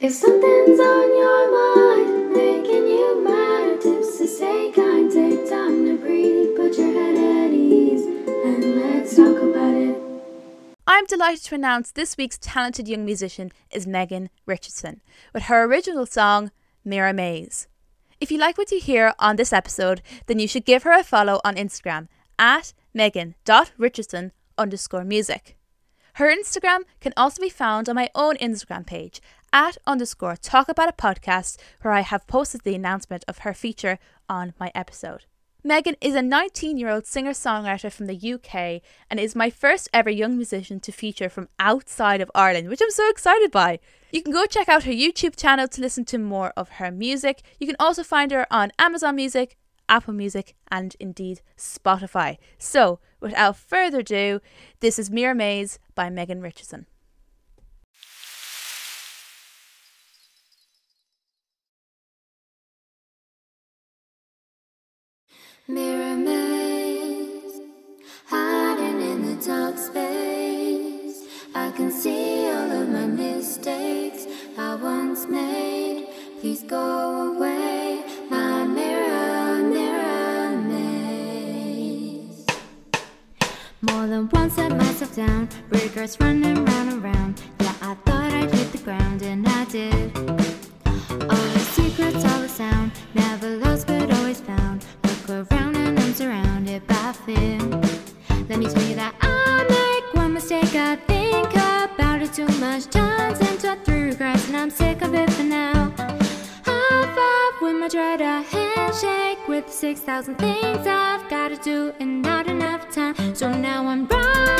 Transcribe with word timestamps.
If 0.00 0.12
something's 0.12 0.78
on 0.78 1.16
your 1.18 1.50
mind, 1.50 2.32
making 2.32 2.86
you 2.86 3.24
mad, 3.24 3.80
tips 3.80 4.18
to 4.18 4.28
stay 4.28 4.70
kind, 4.70 5.10
take 5.10 5.50
time 5.50 5.86
to 5.86 5.96
breathe, 5.98 6.54
put 6.54 6.78
your 6.78 6.92
head 6.92 7.16
at 7.16 7.52
ease, 7.52 8.04
and 8.04 8.76
let's 8.76 9.16
talk 9.16 9.36
about 9.36 9.74
it. 9.74 10.00
I'm 10.86 11.04
delighted 11.06 11.42
to 11.46 11.56
announce 11.56 11.90
this 11.90 12.16
week's 12.16 12.38
talented 12.38 12.86
young 12.86 13.04
musician 13.04 13.50
is 13.72 13.88
Megan 13.88 14.30
Richardson 14.46 15.00
with 15.34 15.44
her 15.44 15.64
original 15.64 16.06
song 16.06 16.52
Mirror 16.84 17.14
Maze. 17.14 17.66
If 18.20 18.30
you 18.30 18.38
like 18.38 18.56
what 18.56 18.70
you 18.70 18.78
hear 18.78 19.14
on 19.18 19.34
this 19.34 19.52
episode, 19.52 20.00
then 20.26 20.38
you 20.38 20.46
should 20.46 20.64
give 20.64 20.84
her 20.84 20.92
a 20.92 21.02
follow 21.02 21.40
on 21.42 21.56
Instagram 21.56 22.06
at 22.38 22.72
megan.richardson 22.94 24.30
underscore 24.56 25.02
music. 25.02 25.56
Her 26.18 26.34
Instagram 26.34 26.80
can 27.00 27.12
also 27.16 27.40
be 27.40 27.48
found 27.48 27.88
on 27.88 27.94
my 27.94 28.10
own 28.12 28.36
Instagram 28.38 28.84
page 28.84 29.20
at 29.52 29.78
underscore 29.86 30.36
talk 30.36 30.68
about 30.68 30.88
a 30.88 30.92
podcast 30.92 31.58
where 31.82 31.94
I 31.94 32.00
have 32.00 32.26
posted 32.26 32.62
the 32.62 32.74
announcement 32.74 33.24
of 33.28 33.38
her 33.38 33.54
feature 33.54 33.98
on 34.28 34.54
my 34.58 34.70
episode. 34.74 35.24
Megan 35.64 35.96
is 36.00 36.14
a 36.14 36.22
19 36.22 36.78
year 36.78 36.88
old 36.88 37.04
singer 37.04 37.32
songwriter 37.32 37.90
from 37.90 38.06
the 38.06 38.32
UK 38.34 38.80
and 39.10 39.18
is 39.18 39.34
my 39.34 39.50
first 39.50 39.88
ever 39.92 40.08
young 40.08 40.36
musician 40.36 40.78
to 40.80 40.92
feature 40.92 41.28
from 41.28 41.48
outside 41.58 42.20
of 42.20 42.30
Ireland, 42.34 42.68
which 42.68 42.80
I'm 42.80 42.90
so 42.90 43.10
excited 43.10 43.50
by. 43.50 43.80
You 44.12 44.22
can 44.22 44.32
go 44.32 44.46
check 44.46 44.68
out 44.68 44.84
her 44.84 44.92
YouTube 44.92 45.36
channel 45.36 45.66
to 45.68 45.80
listen 45.80 46.04
to 46.06 46.18
more 46.18 46.52
of 46.56 46.68
her 46.70 46.90
music. 46.90 47.42
You 47.58 47.66
can 47.66 47.76
also 47.80 48.02
find 48.02 48.30
her 48.30 48.46
on 48.50 48.72
Amazon 48.78 49.16
Music, 49.16 49.56
Apple 49.88 50.14
Music, 50.14 50.54
and 50.70 50.94
indeed 51.00 51.40
Spotify. 51.56 52.38
So, 52.58 53.00
without 53.20 53.56
further 53.56 53.98
ado, 54.00 54.40
this 54.80 54.98
is 54.98 55.10
Mirror 55.10 55.34
Maze 55.34 55.78
by 55.94 56.08
Megan 56.08 56.40
Richardson. 56.40 56.86
Mirror 65.70 66.16
maze, 66.16 67.60
hiding 68.24 69.02
in 69.02 69.22
the 69.26 69.46
dark 69.46 69.76
space. 69.76 71.26
I 71.54 71.70
can 71.72 71.92
see 71.92 72.46
all 72.46 72.72
of 72.72 72.88
my 72.88 73.04
mistakes 73.04 74.26
I 74.56 74.76
once 74.76 75.26
made. 75.26 76.08
Please 76.40 76.62
go 76.62 77.34
away, 77.34 78.02
my 78.30 78.64
mirror, 78.64 79.62
mirror 79.62 80.56
maze. 80.56 82.46
More 83.82 84.06
than 84.06 84.30
once 84.32 84.56
I 84.56 84.68
myself 84.68 85.14
down, 85.14 85.50
regrets 85.68 86.18
running 86.18 86.64
round 86.64 86.92
and 86.92 87.02
round. 87.02 87.42
Yeah, 87.60 87.74
I 87.82 87.94
thought 88.06 88.32
I'd 88.32 88.54
hit 88.54 88.72
the 88.72 88.78
ground, 88.78 89.20
and 89.20 89.46
I 89.46 89.66
did. 89.66 90.16
All 90.16 91.48
the 91.56 91.64
secrets, 91.76 92.24
all 92.24 92.40
the 92.40 92.48
sound, 92.48 92.90
never 93.12 93.58
lost 93.58 93.86
but 93.86 94.10
always 94.14 94.40
found. 94.40 94.86
Around 95.30 95.76
and 95.76 96.00
I'm 96.00 96.14
surrounded 96.14 96.86
by 96.86 97.12
fear. 97.26 97.58
Let 98.48 98.58
me 98.58 98.66
tell 98.66 98.82
you 98.84 98.94
that 98.94 99.14
I 99.20 99.62
make 99.68 100.14
one 100.14 100.32
mistake. 100.32 100.74
I 100.74 100.96
think 100.96 101.50
about 101.50 102.22
it 102.22 102.32
too 102.32 102.48
much 102.58 102.86
times 102.86 103.38
and 103.40 103.60
talk 103.60 103.84
through 103.84 104.06
regrets, 104.06 104.48
and 104.48 104.56
I'm 104.56 104.70
sick 104.70 105.02
of 105.02 105.14
it 105.14 105.30
for 105.32 105.42
now. 105.42 105.92
High 106.64 107.14
five 107.14 107.60
with 107.60 107.76
my 107.76 107.88
dread, 107.88 108.22
a 108.22 108.40
handshake 108.40 109.46
with 109.46 109.70
6,000 109.70 110.36
things 110.36 110.86
I've 110.86 111.28
gotta 111.28 111.56
do 111.56 111.92
and 112.00 112.22
not 112.22 112.46
enough 112.46 112.90
time. 112.90 113.34
So 113.34 113.52
now 113.52 113.86
I'm 113.86 114.06
running. 114.06 114.57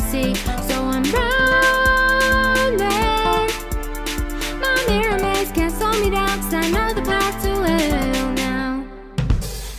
See. 0.00 0.34
So 0.34 0.82
I'm 0.84 1.02
running. 1.02 2.78
My 4.60 4.84
mirror 4.88 5.18
maze 5.18 5.52
can't 5.52 5.72
slow 5.72 5.92
me 6.00 6.10
down, 6.10 6.40
cause 6.40 6.54
I 6.54 6.70
know 6.70 6.92
the 6.92 7.02
path 7.02 7.42
to 7.44 7.50
hell 7.62 8.32
now. 8.32 8.84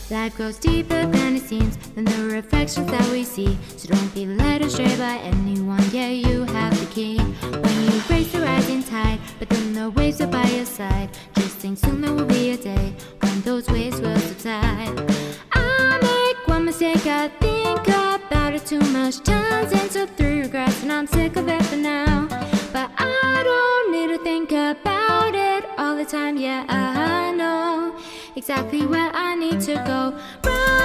Life 0.09 0.37
goes 0.37 0.57
deeper 0.57 1.05
than 1.05 1.35
it 1.37 1.43
seems 1.43 1.77
than 1.95 2.05
the 2.05 2.23
reflections 2.25 2.89
that 2.91 3.07
we 3.11 3.23
see. 3.23 3.57
So 3.77 3.87
don't 3.93 4.13
be 4.13 4.25
led 4.25 4.61
astray 4.61 4.95
by 4.97 5.17
anyone. 5.23 5.83
Yeah, 5.91 6.09
you 6.09 6.43
have 6.45 6.77
the 6.79 6.85
key. 6.93 7.17
When 7.17 7.81
you 7.85 8.01
race 8.09 8.31
the 8.31 8.41
rising 8.41 8.83
tide, 8.83 9.19
but 9.39 9.49
then 9.49 9.73
the 9.73 9.89
waves 9.91 10.21
are 10.21 10.27
by 10.27 10.45
your 10.47 10.65
side. 10.65 11.09
Just 11.35 11.57
think 11.57 11.77
soon 11.77 12.01
there 12.01 12.13
will 12.13 12.25
be 12.25 12.51
a 12.51 12.57
day 12.57 12.93
when 13.21 13.41
those 13.41 13.67
waves 13.69 13.99
will 14.01 14.19
subside. 14.19 14.89
I 15.53 15.99
make 16.01 16.11
one 16.11 16.20
mistake, 16.71 17.05
I 17.05 17.27
think 17.41 17.85
about 17.89 18.53
it 18.53 18.65
too 18.65 18.79
much 18.79 19.19
times 19.23 19.91
so 19.91 20.05
through 20.05 20.43
regrets, 20.43 20.81
and 20.83 20.89
I'm 20.89 21.05
sick 21.05 21.35
of 21.35 21.49
it 21.49 21.61
for 21.65 21.75
now. 21.75 22.29
But 22.71 22.89
I 22.97 23.41
don't 23.43 23.91
need 23.91 24.07
to 24.15 24.23
think 24.23 24.51
about 24.53 25.35
it 25.35 25.65
all 25.77 25.97
the 25.97 26.05
time. 26.05 26.37
Yeah, 26.37 26.63
I 26.69 27.33
know 27.33 27.97
exactly 28.37 28.85
where 28.87 29.11
I 29.13 29.35
need 29.35 29.59
to 29.61 29.73
go. 29.85 30.17
Running, 30.45 30.80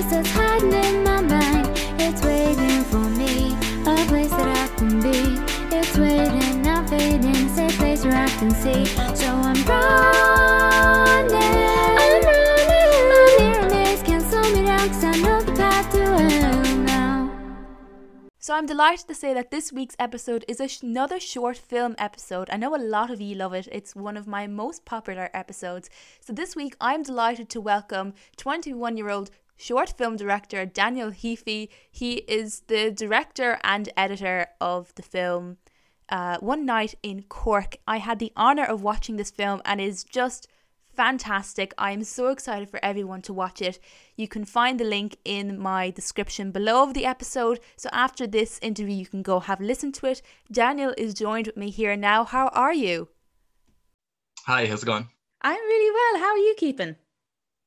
space 0.00 0.10
that's 0.10 0.30
hiding 0.30 0.72
in 0.72 1.04
my 1.04 1.20
mind. 1.20 1.68
It's 1.98 2.22
waiting 2.22 2.84
for 2.84 3.04
me, 3.20 3.52
a 3.86 4.06
place 4.06 4.30
that 4.30 4.48
I 4.56 4.68
can 4.76 5.00
be. 5.00 5.36
It's 5.76 5.98
waiting, 5.98 6.62
not 6.62 6.88
fading, 6.88 7.48
place 7.76 8.04
where 8.04 8.16
I 8.16 8.28
can 8.38 8.50
see. 8.50 8.86
So 9.14 9.28
I'm 9.28 9.62
running. 9.64 11.36
I'm 11.98 12.22
running. 13.68 14.04
Can't 14.04 14.22
slow 14.22 14.42
me 14.52 14.64
down, 14.64 14.88
cause 14.88 15.04
I 15.04 15.16
know 15.20 15.42
the 15.42 15.52
path 15.52 15.92
to 15.92 16.02
hell 16.02 16.76
now. 16.78 17.30
So 18.38 18.54
I'm 18.54 18.66
delighted 18.66 19.06
to 19.08 19.14
say 19.14 19.34
that 19.34 19.50
this 19.50 19.72
week's 19.72 19.96
episode 19.98 20.44
is 20.48 20.60
another 20.82 21.20
short 21.20 21.56
film 21.58 21.94
episode. 21.98 22.48
I 22.50 22.56
know 22.56 22.74
a 22.74 22.78
lot 22.78 23.10
of 23.10 23.20
you 23.20 23.34
love 23.34 23.52
it. 23.52 23.68
It's 23.70 23.94
one 23.94 24.16
of 24.16 24.26
my 24.26 24.46
most 24.46 24.84
popular 24.84 25.28
episodes. 25.34 25.90
So 26.20 26.32
this 26.32 26.56
week 26.56 26.74
I'm 26.80 27.02
delighted 27.02 27.50
to 27.50 27.60
welcome 27.60 28.14
21-year-old 28.38 29.30
short 29.60 29.90
film 29.96 30.16
director 30.16 30.64
Daniel 30.64 31.10
Heafy. 31.10 31.68
He 31.90 32.14
is 32.38 32.62
the 32.66 32.90
director 32.90 33.58
and 33.62 33.88
editor 33.96 34.46
of 34.60 34.94
the 34.94 35.02
film 35.02 35.58
uh, 36.08 36.38
One 36.40 36.64
Night 36.64 36.94
in 37.02 37.22
Cork. 37.24 37.76
I 37.86 37.98
had 37.98 38.18
the 38.18 38.32
honor 38.36 38.64
of 38.64 38.82
watching 38.82 39.16
this 39.16 39.30
film 39.30 39.60
and 39.64 39.80
is 39.80 40.02
just 40.02 40.48
fantastic. 40.96 41.72
I 41.78 41.92
am 41.92 42.04
so 42.04 42.28
excited 42.28 42.68
for 42.70 42.80
everyone 42.82 43.22
to 43.22 43.32
watch 43.32 43.62
it. 43.62 43.78
You 44.16 44.28
can 44.28 44.44
find 44.44 44.80
the 44.80 44.84
link 44.84 45.16
in 45.24 45.58
my 45.58 45.90
description 45.90 46.50
below 46.50 46.82
of 46.82 46.94
the 46.94 47.06
episode. 47.06 47.60
So 47.76 47.88
after 47.92 48.26
this 48.26 48.58
interview, 48.62 48.96
you 48.96 49.06
can 49.06 49.22
go 49.22 49.40
have 49.40 49.60
a 49.60 49.64
listen 49.64 49.92
to 49.92 50.06
it. 50.06 50.22
Daniel 50.50 50.94
is 50.96 51.14
joined 51.14 51.46
with 51.46 51.56
me 51.56 51.70
here 51.70 51.96
now. 51.96 52.24
How 52.24 52.48
are 52.48 52.74
you? 52.74 53.08
Hi, 54.46 54.66
how's 54.66 54.82
it 54.82 54.86
going? 54.86 55.08
I'm 55.42 55.60
really 55.60 55.90
well. 55.94 56.22
How 56.22 56.32
are 56.32 56.38
you 56.38 56.54
keeping? 56.56 56.96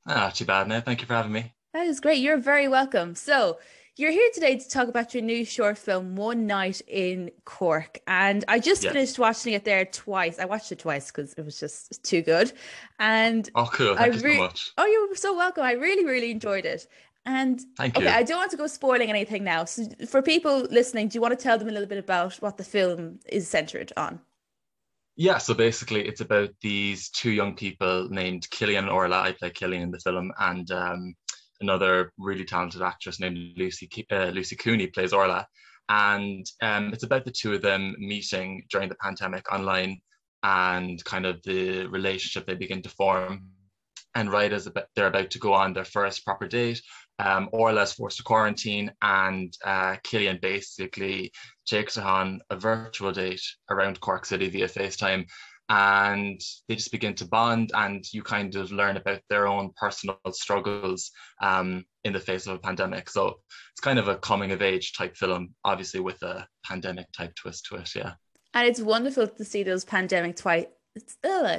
Ah, 0.06 0.14
not 0.14 0.34
too 0.34 0.44
bad 0.44 0.68
now. 0.68 0.80
Thank 0.80 1.00
you 1.00 1.06
for 1.06 1.14
having 1.14 1.32
me. 1.32 1.52
That 1.74 1.88
is 1.88 1.98
great. 1.98 2.22
You're 2.22 2.38
very 2.38 2.68
welcome. 2.68 3.16
So, 3.16 3.58
you're 3.96 4.12
here 4.12 4.30
today 4.32 4.56
to 4.56 4.68
talk 4.68 4.86
about 4.86 5.12
your 5.12 5.24
new 5.24 5.44
short 5.44 5.76
film, 5.76 6.14
One 6.14 6.46
Night 6.46 6.80
in 6.86 7.32
Cork. 7.44 7.98
And 8.06 8.44
I 8.46 8.60
just 8.60 8.84
Yeah. 8.84 8.92
finished 8.92 9.18
watching 9.18 9.54
it 9.54 9.64
there 9.64 9.84
twice. 9.84 10.38
I 10.38 10.44
watched 10.44 10.70
it 10.70 10.78
twice 10.78 11.10
because 11.10 11.34
it 11.34 11.44
was 11.44 11.58
just 11.58 12.00
too 12.04 12.22
good. 12.22 12.52
And 13.00 13.50
Oh, 13.56 13.66
cool. 13.66 13.94
I 13.94 14.08
Thank 14.08 14.14
you 14.14 14.20
so 14.20 14.34
much. 14.34 14.72
Oh, 14.78 14.86
you're 14.86 15.16
so 15.16 15.36
welcome. 15.36 15.64
I 15.64 15.72
really, 15.72 16.04
really 16.04 16.30
enjoyed 16.30 16.64
it. 16.64 16.86
And 17.26 17.60
Thank 17.76 17.96
okay, 17.96 18.06
you. 18.06 18.10
I 18.12 18.22
don't 18.22 18.38
want 18.38 18.52
to 18.52 18.56
go 18.56 18.68
spoiling 18.68 19.10
anything 19.10 19.42
now. 19.42 19.64
So 19.64 19.84
for 20.06 20.22
people 20.22 20.60
listening, 20.70 21.08
do 21.08 21.16
you 21.16 21.20
want 21.20 21.36
to 21.36 21.42
tell 21.42 21.58
them 21.58 21.68
a 21.68 21.72
little 21.72 21.88
bit 21.88 21.98
about 21.98 22.34
what 22.36 22.56
the 22.56 22.64
film 22.64 23.18
is 23.26 23.48
centered 23.48 23.92
on? 23.96 24.20
Yeah, 25.16 25.38
so 25.38 25.54
basically, 25.54 26.06
it's 26.06 26.20
about 26.20 26.50
these 26.60 27.08
two 27.10 27.30
young 27.30 27.56
people 27.56 28.08
named 28.10 28.48
Killian 28.50 28.84
and 28.84 28.92
Orla. 28.92 29.22
I 29.22 29.32
play 29.32 29.50
Killian 29.50 29.82
in 29.82 29.90
the 29.90 30.00
film, 30.00 30.32
and 30.38 30.70
um, 30.72 31.14
another 31.60 32.12
really 32.18 32.44
talented 32.44 32.82
actress 32.82 33.20
named 33.20 33.38
Lucy 33.56 33.88
uh, 34.10 34.26
Lucy 34.26 34.56
Cooney 34.56 34.88
plays 34.88 35.12
Orla. 35.12 35.46
And 35.88 36.46
um, 36.62 36.92
it's 36.92 37.04
about 37.04 37.24
the 37.24 37.30
two 37.30 37.54
of 37.54 37.62
them 37.62 37.94
meeting 37.98 38.64
during 38.70 38.88
the 38.88 38.96
pandemic 38.96 39.52
online 39.52 40.00
and 40.42 41.02
kind 41.04 41.26
of 41.26 41.42
the 41.42 41.86
relationship 41.86 42.46
they 42.46 42.54
begin 42.54 42.82
to 42.82 42.88
form. 42.88 43.48
And 44.14 44.30
right 44.30 44.52
as 44.52 44.68
they're 44.94 45.08
about 45.08 45.30
to 45.30 45.38
go 45.38 45.52
on 45.52 45.72
their 45.72 45.84
first 45.84 46.24
proper 46.24 46.46
date, 46.46 46.80
um, 47.18 47.48
Orla 47.52 47.82
is 47.82 47.92
forced 47.92 48.16
to 48.18 48.22
quarantine, 48.22 48.92
and 49.02 49.56
uh, 49.64 49.96
Killian 50.02 50.38
basically 50.40 51.32
takes 51.66 51.94
her 51.96 52.02
on 52.02 52.40
a 52.50 52.56
virtual 52.56 53.12
date 53.12 53.42
around 53.70 54.00
Cork 54.00 54.24
City 54.24 54.48
via 54.48 54.66
FaceTime. 54.66 55.26
And 55.68 56.40
they 56.68 56.74
just 56.76 56.92
begin 56.92 57.14
to 57.14 57.24
bond, 57.26 57.70
and 57.74 58.04
you 58.12 58.22
kind 58.22 58.54
of 58.54 58.70
learn 58.70 58.96
about 58.96 59.20
their 59.30 59.46
own 59.46 59.70
personal 59.76 60.18
struggles 60.32 61.10
um, 61.40 61.84
in 62.04 62.12
the 62.12 62.20
face 62.20 62.46
of 62.46 62.54
a 62.54 62.58
pandemic. 62.58 63.08
So 63.08 63.40
it's 63.72 63.80
kind 63.80 63.98
of 63.98 64.08
a 64.08 64.16
coming 64.16 64.52
of 64.52 64.60
age 64.60 64.92
type 64.92 65.16
film, 65.16 65.54
obviously 65.64 66.00
with 66.00 66.22
a 66.22 66.46
pandemic 66.64 67.06
type 67.16 67.34
twist 67.34 67.66
to 67.66 67.76
it. 67.76 67.94
Yeah. 67.94 68.12
And 68.52 68.68
it's 68.68 68.80
wonderful 68.80 69.26
to 69.26 69.44
see 69.44 69.62
those 69.62 69.84
pandemic 69.84 70.36
twice. 70.36 70.66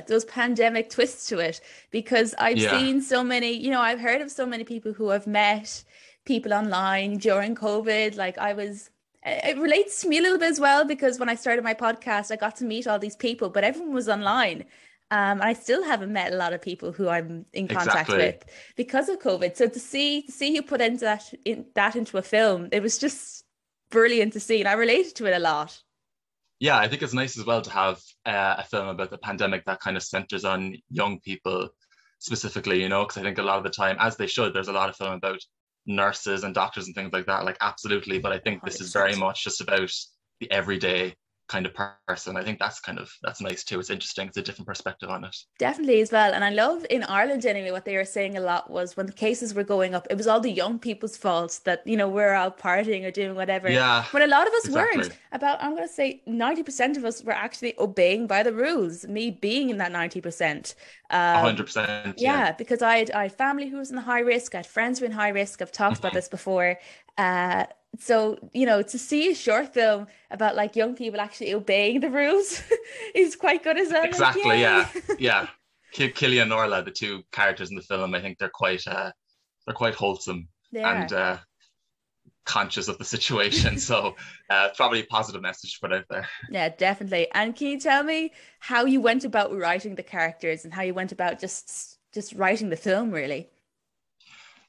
those 0.07 0.23
pandemic 0.25 0.89
twists 0.89 1.27
to 1.27 1.39
it 1.39 1.59
because 1.91 2.33
I've 2.39 2.57
Yeah. 2.57 2.79
seen 2.79 3.01
so 3.01 3.21
many, 3.21 3.51
you 3.51 3.69
know, 3.69 3.81
I've 3.81 3.99
heard 3.99 4.21
of 4.21 4.31
so 4.31 4.45
many 4.45 4.63
people 4.63 4.93
who 4.93 5.09
have 5.09 5.27
met 5.27 5.83
people 6.25 6.53
online 6.53 7.17
during 7.17 7.53
COVID. 7.53 8.15
Like 8.15 8.37
I 8.37 8.53
was, 8.53 8.89
it 9.25 9.57
relates 9.57 10.01
to 10.01 10.07
me 10.09 10.19
a 10.19 10.21
little 10.21 10.37
bit 10.37 10.49
as 10.49 10.59
well 10.59 10.85
because 10.85 11.19
when 11.19 11.29
I 11.29 11.35
started 11.35 11.63
my 11.63 11.73
podcast, 11.73 12.31
I 12.31 12.35
got 12.35 12.55
to 12.57 12.65
meet 12.65 12.87
all 12.87 12.99
these 12.99 13.15
people, 13.15 13.49
but 13.49 13.63
everyone 13.63 13.93
was 13.93 14.07
online. 14.09 14.65
Um, 15.11 15.39
and 15.39 15.43
I 15.43 15.53
still 15.53 15.83
haven't 15.83 16.11
met 16.13 16.33
a 16.33 16.35
lot 16.35 16.53
of 16.53 16.61
people 16.61 16.91
who 16.91 17.07
I'm 17.09 17.45
in 17.53 17.67
contact 17.67 18.09
Exactly. 18.09 18.17
with 18.17 18.43
because 18.75 19.09
of 19.09 19.19
COVID. 19.19 19.55
So 19.55 19.67
to 19.67 19.79
see 19.79 20.23
to 20.23 20.31
see 20.31 20.53
you 20.55 20.63
put 20.63 20.81
into 20.81 21.05
that 21.05 21.33
in, 21.45 21.65
that 21.75 21.95
into 21.95 22.17
a 22.17 22.21
film, 22.23 22.69
it 22.71 22.81
was 22.81 22.97
just 22.97 23.45
brilliant 23.91 24.33
to 24.33 24.39
see, 24.39 24.59
and 24.61 24.67
I 24.67 24.73
related 24.73 25.15
to 25.17 25.25
it 25.27 25.35
a 25.35 25.39
lot. 25.39 25.79
yeah, 26.59 26.77
I 26.77 26.87
think 26.87 27.01
it's 27.01 27.13
nice 27.13 27.37
as 27.37 27.45
well 27.45 27.61
to 27.61 27.69
have 27.69 28.01
uh, 28.25 28.55
a 28.59 28.63
film 28.63 28.87
about 28.87 29.09
the 29.11 29.17
pandemic 29.17 29.65
that 29.65 29.79
kind 29.79 29.97
of 29.97 30.03
centers 30.03 30.45
on 30.45 30.75
young 30.89 31.19
people 31.19 31.69
specifically, 32.19 32.81
you 32.81 32.89
know, 32.89 33.03
because 33.03 33.17
I 33.17 33.21
think 33.23 33.37
a 33.37 33.43
lot 33.43 33.57
of 33.57 33.63
the 33.63 33.69
time, 33.69 33.97
as 33.99 34.15
they 34.17 34.27
should, 34.27 34.53
there's 34.53 34.69
a 34.69 34.73
lot 34.73 34.89
of 34.89 34.95
film 34.95 35.13
about 35.13 35.39
nurses 35.85 36.43
and 36.43 36.53
doctors 36.53 36.87
and 36.87 36.95
things 36.95 37.13
like 37.13 37.25
that, 37.27 37.45
like 37.45 37.57
absolutely. 37.61 38.19
But 38.19 38.31
I 38.31 38.39
think 38.39 38.63
this 38.63 38.81
is 38.81 38.91
very 38.93 39.15
much 39.15 39.43
just 39.43 39.61
about 39.61 39.91
the 40.39 40.51
everyday 40.51 41.15
kind 41.47 41.65
of 41.65 41.73
person. 42.07 42.37
I 42.37 42.43
think 42.43 42.59
that's 42.59 42.79
kind 42.79 42.99
of 42.99 43.11
that's 43.21 43.41
nice 43.41 43.63
too. 43.63 43.79
It's 43.79 43.89
interesting. 43.89 44.27
It's 44.27 44.37
a 44.37 44.41
different 44.41 44.67
perspective 44.67 45.09
on 45.09 45.23
it. 45.23 45.35
Definitely 45.59 46.01
as 46.01 46.11
well. 46.11 46.33
And 46.33 46.43
I 46.43 46.49
love 46.49 46.85
in 46.89 47.03
Ireland 47.03 47.45
anyway, 47.45 47.71
what 47.71 47.85
they 47.85 47.95
were 47.95 48.05
saying 48.05 48.35
a 48.37 48.41
lot 48.41 48.69
was 48.69 48.97
when 48.97 49.05
the 49.05 49.13
cases 49.13 49.53
were 49.53 49.63
going 49.63 49.95
up, 49.95 50.07
it 50.09 50.17
was 50.17 50.27
all 50.27 50.39
the 50.39 50.51
young 50.51 50.79
people's 50.79 51.17
fault 51.17 51.59
that, 51.65 51.85
you 51.85 51.95
know, 51.97 52.09
we're 52.09 52.33
out 52.33 52.57
partying 52.57 53.05
or 53.05 53.11
doing 53.11 53.35
whatever. 53.35 53.69
Yeah, 53.69 54.03
When 54.11 54.23
a 54.23 54.27
lot 54.27 54.47
of 54.47 54.53
us 54.53 54.69
weren't. 54.69 55.17
About, 55.31 55.61
I'm 55.61 55.75
going 55.75 55.87
to 55.87 55.93
say 55.93 56.21
90% 56.27 56.97
of 56.97 57.05
us 57.05 57.23
were 57.23 57.31
actually 57.33 57.73
obeying 57.77 58.27
by 58.27 58.41
the 58.43 58.53
rules, 58.53 59.05
me 59.07 59.31
being 59.31 59.69
in 59.69 59.77
that 59.77 59.91
90%. 59.91 60.75
Um, 61.11 61.41
hundred 61.41 61.65
percent. 61.67 62.19
yeah, 62.19 62.51
because 62.53 62.81
I 62.81 62.97
had, 62.97 63.11
I 63.11 63.23
had 63.23 63.33
family 63.33 63.69
who 63.69 63.77
was 63.77 63.89
in 63.91 63.95
the 63.95 64.01
high 64.01 64.19
risk. 64.19 64.55
I 64.55 64.59
had 64.59 64.65
friends 64.65 64.99
who 64.99 65.05
were 65.05 65.11
in 65.11 65.15
high 65.17 65.29
risk. 65.29 65.61
I've 65.61 65.71
talked 65.71 65.99
about 65.99 66.11
Mhm. 66.11 66.15
this 66.15 66.27
before. 66.29 66.79
Uh, 67.17 67.65
so, 67.99 68.37
you 68.53 68.65
know, 68.65 68.81
to 68.81 68.99
see 68.99 69.31
a 69.31 69.35
short 69.35 69.73
film 69.73 70.07
about 70.31 70.55
like 70.55 70.75
young 70.75 70.95
people 70.95 71.19
actually 71.19 71.53
obeying 71.53 72.01
the 72.01 72.09
rules 72.09 72.61
is 73.15 73.35
quite 73.35 73.63
good 73.63 73.77
as 73.77 73.89
well. 73.91 74.01
Like, 74.01 74.11
Exactly, 74.11 74.49
yay. 74.49 74.61
yeah. 74.61 74.89
yeah. 75.19 75.47
Ki- 75.91 76.11
Killian 76.11 76.43
and 76.43 76.53
Orla, 76.53 76.83
the 76.83 76.91
two 76.91 77.23
characters 77.31 77.69
in 77.69 77.77
the 77.77 77.81
film, 77.81 78.13
I 78.13 78.21
think 78.21 78.37
they're 78.37 78.49
quite 78.49 78.85
uh, 78.85 79.11
they're 79.65 79.75
quite 79.75 79.95
wholesome 79.95 80.49
They 80.73 80.83
and 80.83 81.11
uh, 81.13 81.37
conscious 82.45 82.89
of 82.89 82.97
the 82.97 83.05
situation. 83.05 83.77
so 83.89 84.15
uh, 84.49 84.69
probably 84.75 84.99
a 85.01 85.05
positive 85.05 85.41
message 85.41 85.75
to 85.75 85.79
put 85.79 85.93
out 85.93 86.05
there. 86.09 86.27
Yeah, 86.49 86.69
definitely. 86.69 87.27
And 87.33 87.55
can 87.55 87.67
you 87.67 87.79
tell 87.79 88.03
me 88.03 88.33
how 88.59 88.83
you 88.85 88.99
went 88.99 89.23
about 89.23 89.55
writing 89.55 89.95
the 89.95 90.03
characters 90.03 90.65
and 90.65 90.73
how 90.73 90.81
you 90.81 90.93
went 90.93 91.11
about 91.13 91.39
just 91.39 91.97
just 92.13 92.33
writing 92.33 92.69
the 92.69 92.77
film 92.77 93.11
really? 93.11 93.49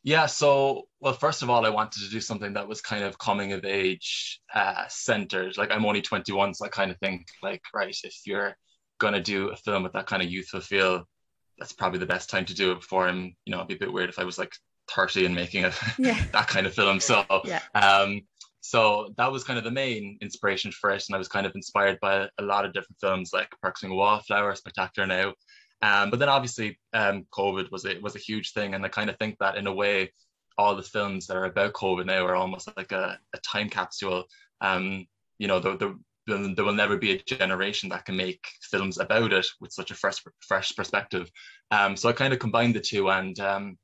Yeah, 0.06 0.26
so 0.26 0.86
well, 1.00 1.14
first 1.14 1.42
of 1.42 1.50
all, 1.50 1.66
I 1.66 1.68
wanted 1.68 2.04
to 2.04 2.08
do 2.08 2.20
something 2.20 2.52
that 2.52 2.68
was 2.68 2.80
kind 2.80 3.02
of 3.02 3.18
coming 3.18 3.52
of 3.52 3.64
age 3.64 4.40
uh, 4.54 4.84
centered. 4.88 5.58
Like 5.58 5.72
I'm 5.72 5.84
only 5.84 6.00
21, 6.00 6.54
so 6.54 6.64
I 6.64 6.68
kind 6.68 6.92
of 6.92 6.98
think 6.98 7.26
like, 7.42 7.60
right, 7.74 7.94
if 8.04 8.14
you're 8.24 8.56
gonna 9.00 9.20
do 9.20 9.48
a 9.48 9.56
film 9.56 9.82
with 9.82 9.92
that 9.94 10.06
kind 10.06 10.22
of 10.22 10.30
youthful 10.30 10.60
feel, 10.60 11.02
that's 11.58 11.72
probably 11.72 11.98
the 11.98 12.06
best 12.06 12.30
time 12.30 12.44
to 12.44 12.54
do 12.54 12.70
it 12.70 12.82
before 12.82 13.08
I'm, 13.08 13.34
you 13.46 13.50
know, 13.50 13.56
it'd 13.56 13.66
be 13.66 13.74
a 13.74 13.78
bit 13.78 13.92
weird 13.92 14.08
if 14.08 14.20
I 14.20 14.24
was 14.24 14.38
like 14.38 14.52
30 14.92 15.26
and 15.26 15.34
making 15.34 15.64
a 15.64 15.72
Yeah. 15.98 16.22
that 16.32 16.46
kind 16.46 16.68
of 16.68 16.74
film. 16.74 17.00
So 17.00 17.24
Yeah. 17.44 17.62
um 17.74 18.20
so 18.60 19.12
that 19.16 19.32
was 19.32 19.42
kind 19.42 19.58
of 19.58 19.64
the 19.64 19.72
main 19.72 20.18
inspiration 20.20 20.72
for 20.72 20.90
it 20.90 21.04
and 21.08 21.14
i 21.14 21.18
was 21.18 21.28
kind 21.28 21.46
of 21.46 21.52
inspired 21.54 22.00
by 22.00 22.28
a 22.38 22.42
lot 22.42 22.64
of 22.64 22.72
different 22.72 22.98
films 23.00 23.30
like 23.32 23.48
perks 23.62 23.84
and 23.84 23.94
wallflower 23.94 24.56
spectacular 24.56 25.06
now 25.06 25.32
um 25.82 26.10
but 26.10 26.18
then 26.18 26.28
obviously 26.28 26.78
um 26.92 27.26
covid 27.32 27.70
was 27.70 27.84
a 27.84 27.98
was 28.00 28.16
a 28.16 28.20
huge 28.20 28.52
thing 28.52 28.74
and 28.74 28.84
i 28.84 28.88
kind 28.88 29.10
of 29.10 29.16
think 29.18 29.36
that 29.38 29.56
in 29.56 29.66
a 29.66 29.72
way 29.72 30.10
all 30.58 30.74
the 30.74 30.82
films 30.82 31.26
that 31.26 31.36
are 31.36 31.44
about 31.44 31.72
covid 31.72 32.06
now 32.06 32.24
are 32.24 32.34
almost 32.34 32.68
like 32.76 32.92
a, 32.92 33.18
a 33.34 33.38
time 33.38 33.68
capsule 33.68 34.24
um 34.60 35.06
you 35.38 35.46
know 35.48 35.60
the, 35.60 35.76
the 35.76 35.98
there 36.26 36.54
there 36.54 36.64
will 36.64 36.72
never 36.72 36.96
be 36.96 37.12
a 37.12 37.22
generation 37.22 37.88
that 37.88 38.04
can 38.04 38.16
make 38.16 38.44
films 38.62 38.98
about 38.98 39.32
it 39.32 39.46
with 39.60 39.72
such 39.72 39.90
a 39.90 39.94
fresh 39.94 40.22
fresh 40.40 40.74
perspective 40.74 41.30
um 41.70 41.96
so 41.96 42.08
i 42.08 42.12
kind 42.12 42.32
of 42.32 42.38
combined 42.38 42.74
the 42.74 42.80
two 42.80 43.10
and 43.10 43.38
um 43.40 43.76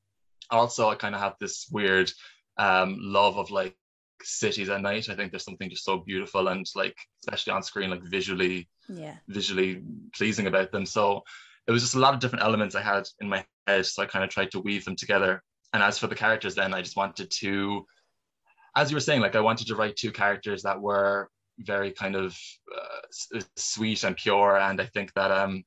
also 0.50 0.89
i 0.89 0.94
kind 0.94 1.15
of 1.15 1.21
have 1.21 1.35
this 1.41 1.69
weird 1.71 2.11
um 2.59 2.97
love 3.00 3.39
of 3.39 3.50
like 3.50 3.77
cities 4.25 4.69
at 4.69 4.81
night. 4.81 5.09
I 5.09 5.15
think 5.15 5.31
there's 5.31 5.44
something 5.44 5.71
just 5.71 5.85
so 5.85 5.99
beautiful 5.99 6.49
and 6.49 6.65
like 6.75 6.97
especially 7.25 7.53
on 7.53 7.62
screen, 7.62 7.91
like 7.91 8.03
visually 8.03 8.69
Yeah. 8.89 9.17
visually 9.29 9.82
pleasing 10.15 10.46
about 10.46 10.72
them. 10.72 10.87
So 10.87 11.22
it 11.67 11.73
was 11.73 11.83
just 11.83 11.95
a 11.95 11.99
lot 11.99 12.15
of 12.15 12.21
different 12.21 12.45
elements 12.45 12.75
I 12.75 12.83
had 12.83 13.09
in 13.21 13.29
my 13.29 13.45
head. 13.67 13.87
So 13.87 14.03
I 14.03 14.07
kind 14.07 14.25
of 14.25 14.31
tried 14.31 14.51
to 14.53 14.61
weave 14.61 14.85
them 14.85 14.97
together. 14.97 15.43
And 15.73 15.83
as 15.83 15.99
for 15.99 16.07
the 16.07 16.15
characters, 16.15 16.55
then 16.55 16.75
I 16.75 16.83
just 16.83 16.97
wanted 16.97 17.31
to, 17.31 17.87
as 18.77 18.91
you 18.91 18.97
were 18.97 19.01
saying, 19.01 19.21
like 19.21 19.37
I 19.37 19.41
wanted 19.41 19.67
to 19.69 19.77
write 19.77 19.97
two 19.97 20.13
characters 20.13 20.63
that 20.63 20.81
were 20.81 21.31
very 21.59 21.93
kind 21.93 22.17
of 22.17 22.37
uh, 22.75 23.41
sweet 23.57 24.05
and 24.05 24.17
pure. 24.17 24.59
And 24.59 24.81
I 24.81 24.87
think 24.87 25.13
that 25.15 25.31
um 25.31 25.65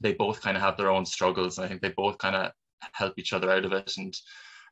they 0.00 0.12
both 0.12 0.40
kind 0.42 0.56
of 0.56 0.62
have 0.62 0.76
their 0.76 0.90
own 0.90 1.06
struggles. 1.06 1.58
And 1.58 1.64
I 1.64 1.68
think 1.68 1.80
they 1.80 1.90
both 1.90 2.18
kind 2.18 2.36
of 2.36 2.52
help 2.92 3.14
each 3.18 3.32
other 3.32 3.50
out 3.50 3.64
of 3.64 3.72
it. 3.72 3.92
And 3.96 4.14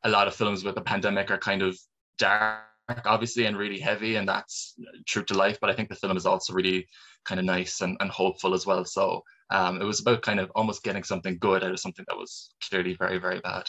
a 0.04 0.10
lot 0.10 0.28
of 0.28 0.34
films 0.34 0.64
with 0.64 0.74
the 0.74 0.80
pandemic 0.80 1.30
are 1.30 1.38
kind 1.38 1.62
of 1.62 1.78
dark 2.18 2.64
obviously 3.04 3.46
and 3.46 3.56
really 3.56 3.78
heavy 3.78 4.16
and 4.16 4.28
that's 4.28 4.74
true 5.06 5.22
to 5.24 5.34
life 5.34 5.58
but 5.60 5.70
i 5.70 5.72
think 5.74 5.88
the 5.88 5.94
film 5.94 6.16
is 6.16 6.26
also 6.26 6.52
really 6.52 6.86
kind 7.24 7.38
of 7.38 7.46
nice 7.46 7.80
and, 7.80 7.96
and 8.00 8.10
hopeful 8.10 8.54
as 8.54 8.66
well 8.66 8.84
so 8.84 9.22
um, 9.50 9.80
it 9.80 9.84
was 9.84 10.00
about 10.00 10.22
kind 10.22 10.38
of 10.40 10.50
almost 10.54 10.82
getting 10.82 11.02
something 11.02 11.36
good 11.38 11.64
out 11.64 11.72
of 11.72 11.80
something 11.80 12.04
that 12.08 12.16
was 12.16 12.54
clearly 12.68 12.94
very 12.94 13.18
very 13.18 13.40
bad 13.40 13.68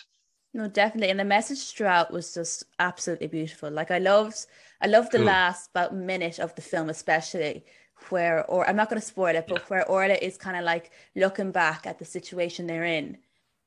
No, 0.54 0.68
definitely. 0.68 1.10
And 1.10 1.20
the 1.20 1.24
message 1.25 1.72
throughout 1.72 2.12
was 2.12 2.34
just 2.34 2.63
absolutely 2.80 3.28
beautiful. 3.28 3.72
Like 3.72 3.90
I 3.92 4.00
loved 4.00 4.46
I 4.82 4.88
loved 4.88 5.12
the 5.12 5.20
Cool. 5.20 5.25
last 5.28 5.70
about 5.74 5.96
minute 5.96 6.40
of 6.40 6.56
the 6.56 6.62
film 6.62 6.90
especially 6.90 7.63
where 8.10 8.46
or 8.46 8.68
I'm 8.68 8.75
not 8.75 8.90
going 8.90 9.00
to 9.00 9.08
spoil 9.08 9.36
it, 9.36 9.48
but 9.48 9.70
where 9.70 9.88
Orla 9.88 10.16
is 10.16 10.38
kind 10.38 10.58
of 10.58 10.63
like 10.63 10.92
looking 11.16 11.51
back 11.51 11.88
at 11.88 12.00
the 12.00 12.06
situation 12.06 12.68
they're 12.68 12.84
in 12.84 13.18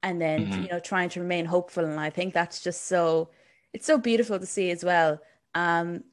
and 0.02 0.20
then 0.20 0.42
Mhm. 0.46 0.62
you 0.62 0.68
know 0.68 0.80
trying 0.80 1.08
to 1.10 1.20
remain 1.20 1.46
hopeful 1.46 1.84
and 1.84 1.98
I 1.98 2.10
think 2.10 2.34
that's 2.34 2.60
just 2.60 2.84
so 2.84 3.30
it's 3.72 3.86
so 3.86 3.98
beautiful 3.98 4.38
to 4.38 4.46
see 4.46 4.70
as 4.70 4.84
well. 4.84 5.20
Um 5.54 6.04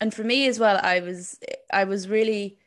and 0.00 0.12
for 0.12 0.24
me 0.24 0.48
as 0.48 0.58
well, 0.58 0.78
I 0.82 1.00
was 1.00 1.38
I 1.72 1.84
was 1.84 2.08
really 2.08 2.58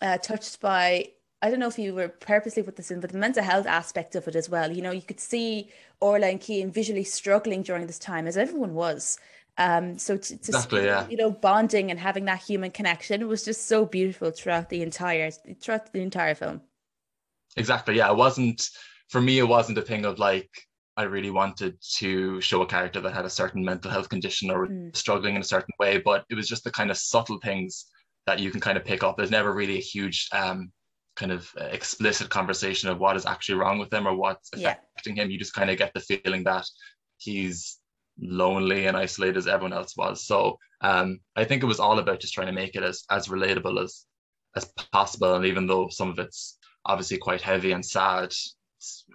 uh, 0.00 0.18
touched 0.18 0.60
by 0.60 1.08
I 1.42 1.50
don't 1.50 1.60
know 1.60 1.68
if 1.68 1.78
you 1.78 1.94
were 1.94 2.08
purposely 2.08 2.62
put 2.62 2.76
this 2.76 2.90
in, 2.90 3.00
but 3.00 3.10
the 3.12 3.18
mental 3.18 3.42
health 3.42 3.66
aspect 3.66 4.14
of 4.14 4.26
it 4.28 4.36
as 4.36 4.48
well. 4.48 4.70
You 4.72 4.82
know, 4.82 4.90
you 4.90 5.02
could 5.02 5.20
see 5.20 5.70
Orla 6.00 6.28
and 6.28 6.40
Keane 6.40 6.70
visually 6.70 7.04
struggling 7.04 7.62
during 7.62 7.86
this 7.86 7.98
time, 7.98 8.26
as 8.26 8.36
everyone 8.36 8.74
was. 8.74 9.18
Um, 9.58 9.98
so 9.98 10.16
to, 10.16 10.36
to 10.38 10.52
Exactly, 10.52 10.80
see, 10.82 10.86
yeah. 10.86 11.06
you 11.08 11.16
know, 11.16 11.30
bonding 11.30 11.90
and 11.90 11.98
having 12.00 12.24
that 12.26 12.42
human 12.42 12.70
connection 12.70 13.26
was 13.28 13.44
just 13.44 13.68
so 13.68 13.86
beautiful 13.86 14.30
throughout 14.30 14.68
the 14.68 14.82
entire 14.82 15.30
throughout 15.30 15.92
the 15.92 16.00
entire 16.00 16.34
film. 16.34 16.60
exactly 17.56 17.96
yeah 17.96 18.10
it 18.10 18.16
wasn't 18.16 18.68
for 19.08 19.20
me 19.20 19.38
it 19.38 19.48
wasn't 19.48 19.78
a 19.78 19.82
thing 19.82 20.04
of 20.04 20.18
like 20.18 20.50
I 20.96 21.02
really 21.04 21.30
wanted 21.30 21.76
to 21.96 22.40
show 22.40 22.62
a 22.62 22.66
character 22.66 23.00
that 23.00 23.14
had 23.14 23.24
a 23.26 23.30
certain 23.30 23.64
mental 23.64 23.90
health 23.90 24.08
condition 24.08 24.50
or 24.50 24.68
Mm. 24.68 24.96
struggling 24.96 25.34
in 25.36 25.42
a 25.42 25.44
certain 25.44 25.74
way, 25.78 25.98
but 25.98 26.24
it 26.30 26.34
was 26.34 26.48
just 26.48 26.64
the 26.64 26.70
kind 26.70 26.90
of 26.90 26.96
subtle 26.96 27.38
things 27.40 27.86
that 28.26 28.38
you 28.40 28.50
can 28.50 28.60
kind 28.60 28.78
of 28.78 28.84
pick 28.84 29.02
up. 29.02 29.16
There's 29.16 29.30
never 29.30 29.52
really 29.52 29.76
a 29.76 29.80
huge 29.80 30.28
um, 30.32 30.72
kind 31.14 31.32
of 31.32 31.50
uh, 31.60 31.64
explicit 31.64 32.28
conversation 32.30 32.88
of 32.88 32.98
what 32.98 33.16
is 33.16 33.26
actually 33.26 33.58
wrong 33.58 33.78
with 33.78 33.92
him 33.92 34.06
or 34.06 34.14
what's 34.14 34.50
Yeah. 34.56 34.76
affecting 34.94 35.16
him. 35.16 35.30
You 35.30 35.38
just 35.38 35.54
kind 35.54 35.70
of 35.70 35.78
get 35.78 35.92
the 35.94 36.00
feeling 36.00 36.44
that 36.44 36.66
he's 37.18 37.78
lonely 38.18 38.86
and 38.86 38.96
isolated 38.96 39.36
as 39.36 39.46
everyone 39.46 39.72
else 39.72 39.96
was. 39.96 40.26
So 40.26 40.58
um, 40.80 41.20
I 41.36 41.44
think 41.44 41.62
it 41.62 41.66
was 41.66 41.80
all 41.80 41.98
about 41.98 42.20
just 42.20 42.34
trying 42.34 42.48
to 42.48 42.52
make 42.52 42.74
it 42.74 42.82
as 42.82 43.04
as 43.10 43.28
relatable 43.28 43.82
as 43.82 44.06
as 44.56 44.64
possible. 44.92 45.34
And 45.34 45.44
even 45.46 45.66
though 45.66 45.88
some 45.88 46.10
of 46.10 46.18
it's 46.18 46.58
obviously 46.84 47.18
quite 47.18 47.42
heavy 47.42 47.72
and 47.72 47.84
sad, 47.84 48.34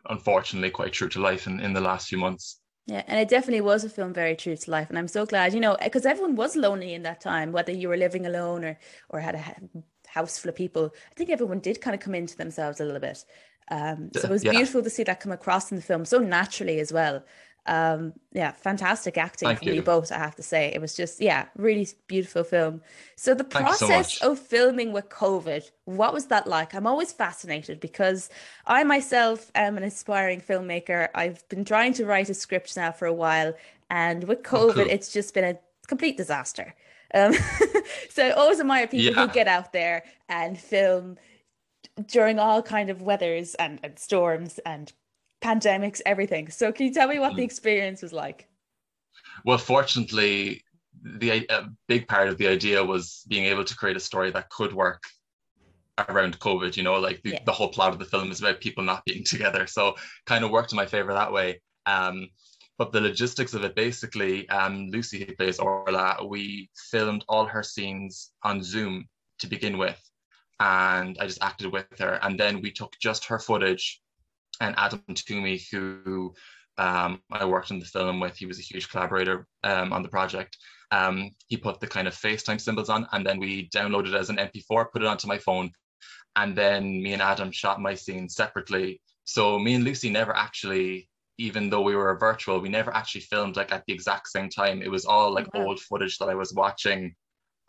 unfortunately 0.09 0.69
quite 0.71 0.93
true 0.93 1.09
to 1.09 1.19
life 1.21 1.47
in, 1.47 1.59
in 1.59 1.73
the 1.73 1.81
last 1.81 2.07
few 2.07 2.17
months. 2.17 2.59
Yeah, 2.87 3.03
and 3.07 3.19
it 3.19 3.29
definitely 3.29 3.61
was 3.61 3.83
a 3.83 3.89
film 3.89 4.13
very 4.13 4.35
true 4.35 4.55
to 4.57 4.71
life, 4.71 4.89
and 4.89 4.97
I'm 4.97 5.07
so 5.07 5.25
glad, 5.25 5.53
you 5.53 5.59
know, 5.59 5.77
because 5.81 6.05
everyone 6.05 6.35
was 6.35 6.55
lonely 6.55 6.93
in 6.93 7.03
that 7.03 7.21
time, 7.21 7.51
whether 7.51 7.71
you 7.71 7.87
were 7.87 7.97
living 7.97 8.25
alone 8.25 8.65
or 8.65 8.79
or 9.09 9.19
had 9.19 9.35
a 9.35 9.55
house 10.07 10.37
full 10.39 10.49
of 10.49 10.55
people. 10.55 10.91
I 11.11 11.13
think 11.15 11.29
everyone 11.29 11.59
did 11.59 11.79
kind 11.79 11.93
of 11.93 12.01
come 12.01 12.15
into 12.15 12.35
themselves 12.35 12.79
a 12.79 12.85
little 12.85 12.99
bit. 12.99 13.23
Um, 13.69 14.09
so 14.13 14.27
it 14.27 14.31
was 14.31 14.43
Yeah. 14.43 14.51
beautiful 14.51 14.81
to 14.83 14.89
see 14.89 15.03
that 15.03 15.19
come 15.21 15.31
across 15.31 15.71
in 15.71 15.77
the 15.77 15.83
film 15.83 16.03
so 16.05 16.19
naturally 16.19 16.79
as 16.79 16.91
well. 16.91 17.23
Um, 17.67 18.13
yeah, 18.33 18.51
fantastic 18.53 19.17
acting 19.17 19.47
Thank 19.47 19.59
from 19.59 19.67
you 19.69 19.75
you. 19.75 19.81
both, 19.83 20.11
I 20.11 20.17
have 20.17 20.35
to 20.37 20.43
say. 20.43 20.71
It 20.73 20.81
was 20.81 20.95
just, 20.95 21.21
yeah, 21.21 21.45
really 21.55 21.87
beautiful 22.07 22.43
film. 22.43 22.81
So 23.15 23.33
the 23.35 23.43
Thank 23.49 23.67
you 23.69 23.73
so 23.73 23.87
process 23.87 24.17
of 24.21 24.39
filming 24.39 24.91
with 24.93 25.09
COVID, 25.09 25.69
what 25.85 26.13
was 26.13 26.25
that 26.27 26.47
like? 26.47 26.73
I'm 26.73 26.87
always 26.87 27.11
fascinated 27.13 27.79
because 27.79 28.29
I 28.65 28.83
myself 28.83 29.51
am 29.53 29.77
an 29.77 29.83
aspiring 29.83 30.41
filmmaker. 30.41 31.09
I've 31.13 31.47
been 31.49 31.63
trying 31.65 31.93
to 31.93 32.05
write 32.05 32.29
a 32.29 32.33
script 32.33 32.75
now 32.75 32.91
for 32.91 33.05
a 33.05 33.13
while, 33.13 33.53
and 33.89 34.23
with 34.23 34.41
Oh, 34.51 34.63
COVID, 34.63 34.73
cool. 34.73 34.87
it's 34.89 35.13
just 35.13 35.33
been 35.33 35.43
a 35.43 35.59
complete 35.87 36.17
disaster. 36.17 36.73
Um, 37.13 37.33
so 38.09 38.31
always 38.33 38.59
admire 38.59 38.87
people 38.87 39.13
who 39.13 39.27
Yeah. 39.27 39.33
get 39.33 39.47
out 39.47 39.71
there 39.73 40.03
and 40.29 40.57
film 40.57 41.17
during 42.07 42.39
all 42.39 42.61
kind 42.61 42.89
of 42.89 43.01
weathers 43.01 43.55
and, 43.55 43.79
and 43.83 43.99
storms 43.99 44.59
and 44.65 44.91
pandemics, 45.41 46.01
everything. 46.05 46.49
So 46.49 46.71
can 46.71 46.85
you 46.87 46.93
tell 46.93 47.07
me 47.07 47.19
what 47.19 47.35
the 47.35 47.41
Mm. 47.41 47.45
experience 47.45 48.01
was 48.01 48.13
like? 48.13 48.47
Well, 49.45 49.57
fortunately, 49.57 50.63
the 51.03 51.45
a 51.49 51.69
big 51.87 52.07
part 52.07 52.27
of 52.29 52.37
the 52.37 52.47
idea 52.47 52.83
was 52.83 53.23
being 53.27 53.45
able 53.45 53.63
to 53.63 53.75
create 53.75 53.97
a 53.97 53.99
story 53.99 54.31
that 54.31 54.49
could 54.49 54.73
work 54.73 55.03
around 56.09 56.39
COVID. 56.39 56.77
You 56.77 56.83
know, 56.83 56.99
like 56.99 57.21
the, 57.23 57.31
Yeah. 57.31 57.43
the 57.45 57.51
whole 57.51 57.69
plot 57.69 57.93
of 57.93 57.99
the 57.99 58.05
film 58.05 58.31
is 58.31 58.39
about 58.39 58.61
people 58.61 58.83
not 58.83 59.03
being 59.05 59.23
together, 59.33 59.67
so 59.67 59.95
kind 60.25 60.43
of 60.45 60.51
worked 60.51 60.71
in 60.71 60.77
my 60.77 60.85
favor 60.85 61.13
that 61.13 61.31
way. 61.31 61.61
Um, 61.85 62.29
but 62.77 62.91
the 62.91 63.01
logistics 63.01 63.53
of 63.53 63.63
it, 63.63 63.75
basically, 63.75 64.47
um, 64.49 64.89
Lucy 64.89 65.25
who 65.25 65.35
plays 65.35 65.59
Orla, 65.59 66.25
we 66.25 66.69
filmed 66.89 67.23
all 67.27 67.45
her 67.45 67.63
scenes 67.63 68.31
on 68.43 68.63
Zoom 68.63 69.07
to 69.39 69.47
begin 69.47 69.77
with, 69.77 69.99
and 70.59 71.17
I 71.19 71.27
just 71.27 71.43
acted 71.43 71.71
with 71.71 71.85
her, 71.99 72.19
and 72.23 72.39
then 72.39 72.61
we 72.61 72.71
took 72.71 72.95
just 72.99 73.25
her 73.25 73.39
footage, 73.39 74.01
and 74.61 74.75
Adam 74.77 75.03
Toomey, 75.13 75.59
who 75.71 76.33
um, 76.77 77.21
I 77.31 77.45
worked 77.45 77.71
in 77.71 77.79
the 77.79 77.85
film 77.85 78.19
with. 78.19 78.37
He 78.37 78.45
was 78.45 78.59
a 78.59 78.63
huge 78.63 78.89
collaborator 78.89 79.47
um, 79.63 79.91
on 79.91 80.03
the 80.03 80.09
project. 80.09 80.55
Um, 80.91 81.31
he 81.47 81.57
put 81.57 81.79
the 81.79 81.87
kind 81.87 82.07
of 82.07 82.15
FaceTime 82.15 82.61
symbols 82.61 82.89
on, 82.89 83.07
and 83.11 83.25
then 83.25 83.39
we 83.39 83.69
downloaded 83.69 84.09
it 84.09 84.15
as 84.15 84.29
an 84.29 84.37
MP4, 84.37 84.91
put 84.91 85.01
it 85.01 85.07
onto 85.07 85.27
my 85.27 85.37
phone, 85.37 85.71
and 86.35 86.55
then 86.55 87.01
me 87.01 87.13
and 87.13 87.21
Adam 87.21 87.51
shot 87.51 87.81
my 87.81 87.95
scene 87.95 88.29
separately. 88.29 89.01
So 89.23 89.59
me 89.59 89.75
and 89.75 89.83
Lucy 89.83 90.09
never 90.09 90.35
actually, 90.35 91.09
even 91.37 91.69
though 91.69 91.81
we 91.81 91.95
were 91.95 92.17
virtual, 92.17 92.59
we 92.59 92.69
never 92.69 92.93
actually 92.93 93.21
filmed 93.21 93.55
like 93.55 93.71
at 93.71 93.83
the 93.87 93.93
exact 93.93 94.27
same 94.27 94.49
time. 94.49 94.81
It 94.81 94.91
was 94.91 95.05
all 95.05 95.33
like 95.33 95.53
wow. 95.53 95.65
old 95.65 95.79
footage 95.79 96.17
that 96.19 96.29
I 96.29 96.35
was 96.35 96.53
watching 96.53 97.15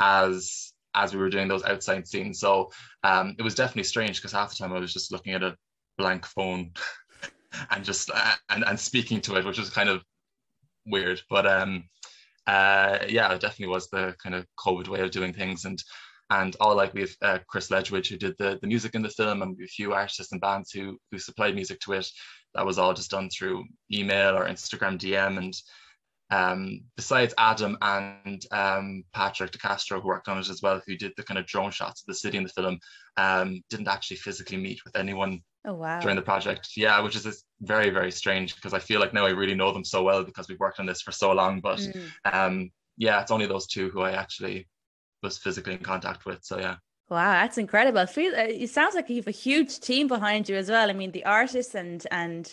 as 0.00 0.72
as 0.94 1.14
we 1.14 1.20
were 1.20 1.30
doing 1.30 1.48
those 1.48 1.64
outside 1.64 2.06
scenes. 2.06 2.38
So 2.38 2.70
um, 3.02 3.34
it 3.38 3.42
was 3.42 3.54
definitely 3.54 3.84
strange 3.84 4.18
because 4.18 4.32
half 4.32 4.50
the 4.50 4.56
time 4.56 4.72
I 4.74 4.78
was 4.78 4.92
just 4.92 5.10
looking 5.10 5.32
at 5.32 5.42
a 5.42 5.56
blank 5.98 6.26
phone 6.26 6.72
and 7.70 7.84
just 7.84 8.10
uh, 8.12 8.34
and 8.48 8.64
and 8.66 8.78
speaking 8.78 9.20
to 9.22 9.36
it, 9.36 9.44
which 9.44 9.58
was 9.58 9.70
kind 9.70 9.88
of 9.88 10.02
weird. 10.86 11.20
But 11.30 11.46
um, 11.46 11.84
uh, 12.46 12.98
yeah, 13.08 13.32
it 13.32 13.40
definitely 13.40 13.72
was 13.72 13.88
the 13.88 14.14
kind 14.22 14.34
of 14.34 14.46
COVID 14.58 14.88
way 14.88 15.00
of 15.00 15.10
doing 15.10 15.32
things, 15.32 15.64
and 15.64 15.82
and 16.30 16.56
all 16.60 16.74
like 16.74 16.94
we 16.94 17.02
have 17.02 17.16
uh, 17.22 17.38
Chris 17.48 17.68
Ledwidge 17.68 18.08
who 18.08 18.16
did 18.16 18.34
the 18.38 18.58
the 18.60 18.66
music 18.66 18.94
in 18.94 19.02
the 19.02 19.08
film, 19.08 19.42
and 19.42 19.56
a 19.62 19.66
few 19.66 19.92
artists 19.92 20.32
and 20.32 20.40
bands 20.40 20.70
who 20.70 20.98
who 21.10 21.18
supplied 21.18 21.54
music 21.54 21.80
to 21.80 21.92
it. 21.92 22.08
That 22.54 22.66
was 22.66 22.78
all 22.78 22.92
just 22.92 23.10
done 23.10 23.30
through 23.30 23.64
email 23.92 24.36
or 24.36 24.46
Instagram 24.46 24.98
DM, 24.98 25.38
and 25.38 25.54
um, 26.30 26.80
besides 26.96 27.34
Adam 27.36 27.76
and 27.82 28.42
um, 28.50 29.04
Patrick 29.12 29.52
DeCastro, 29.52 30.00
who 30.00 30.08
worked 30.08 30.28
on 30.28 30.38
it 30.38 30.48
as 30.48 30.62
well, 30.62 30.80
who 30.86 30.96
did 30.96 31.12
the 31.16 31.22
kind 31.22 31.38
of 31.38 31.46
drone 31.46 31.70
shots 31.70 32.00
of 32.02 32.06
the 32.06 32.14
city 32.14 32.38
in 32.38 32.44
the 32.44 32.48
film, 32.48 32.78
um, 33.18 33.62
didn't 33.68 33.88
actually 33.88 34.16
physically 34.16 34.56
meet 34.56 34.82
with 34.84 34.96
anyone 34.96 35.42
Oh, 35.64 35.74
wow. 35.74 36.00
during 36.00 36.16
the 36.16 36.22
project. 36.22 36.70
Yeah, 36.76 37.00
which 37.00 37.14
is 37.14 37.44
very, 37.60 37.90
very 37.90 38.10
strange 38.10 38.56
because 38.56 38.74
I 38.74 38.80
feel 38.80 38.98
like 38.98 39.14
now 39.14 39.24
I 39.26 39.30
really 39.30 39.54
know 39.54 39.72
them 39.72 39.84
so 39.84 40.02
well 40.02 40.24
because 40.24 40.48
we've 40.48 40.58
worked 40.58 40.80
on 40.80 40.86
this 40.86 41.00
for 41.02 41.12
so 41.12 41.30
long. 41.32 41.60
But 41.60 41.78
Mm. 41.78 42.10
um, 42.32 42.70
yeah, 42.96 43.20
it's 43.20 43.30
only 43.30 43.46
those 43.46 43.66
two 43.68 43.88
who 43.90 44.00
I 44.02 44.12
actually 44.12 44.68
was 45.22 45.38
physically 45.38 45.74
in 45.74 45.78
contact 45.82 46.26
with. 46.26 46.42
So 46.42 46.58
yeah. 46.58 46.76
Wow, 47.08 47.32
that's 47.32 47.58
incredible. 47.58 48.00
Uh, 48.00 48.06
it 48.66 48.70
sounds 48.70 48.94
like 48.94 49.08
you 49.08 49.16
have 49.16 49.28
a 49.28 49.30
huge 49.30 49.78
team 49.80 50.08
behind 50.08 50.48
you 50.48 50.56
as 50.56 50.68
well. 50.68 50.90
I 50.90 50.94
mean, 50.94 51.12
the 51.12 51.24
artists 51.24 51.74
and 51.74 52.04
and 52.10 52.52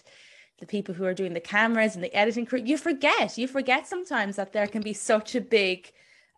the 0.60 0.66
people 0.66 0.94
who 0.94 1.06
are 1.06 1.14
doing 1.14 1.34
the 1.34 1.40
cameras 1.40 1.96
and 1.96 2.04
the 2.04 2.14
editing 2.14 2.46
crew. 2.46 2.60
You 2.60 2.78
forget, 2.78 3.38
you 3.38 3.48
forget 3.48 3.88
sometimes 3.88 4.36
that 4.36 4.52
there 4.52 4.68
can 4.68 4.82
be 4.82 4.94
such 4.94 5.34
a 5.34 5.40
big, 5.40 5.90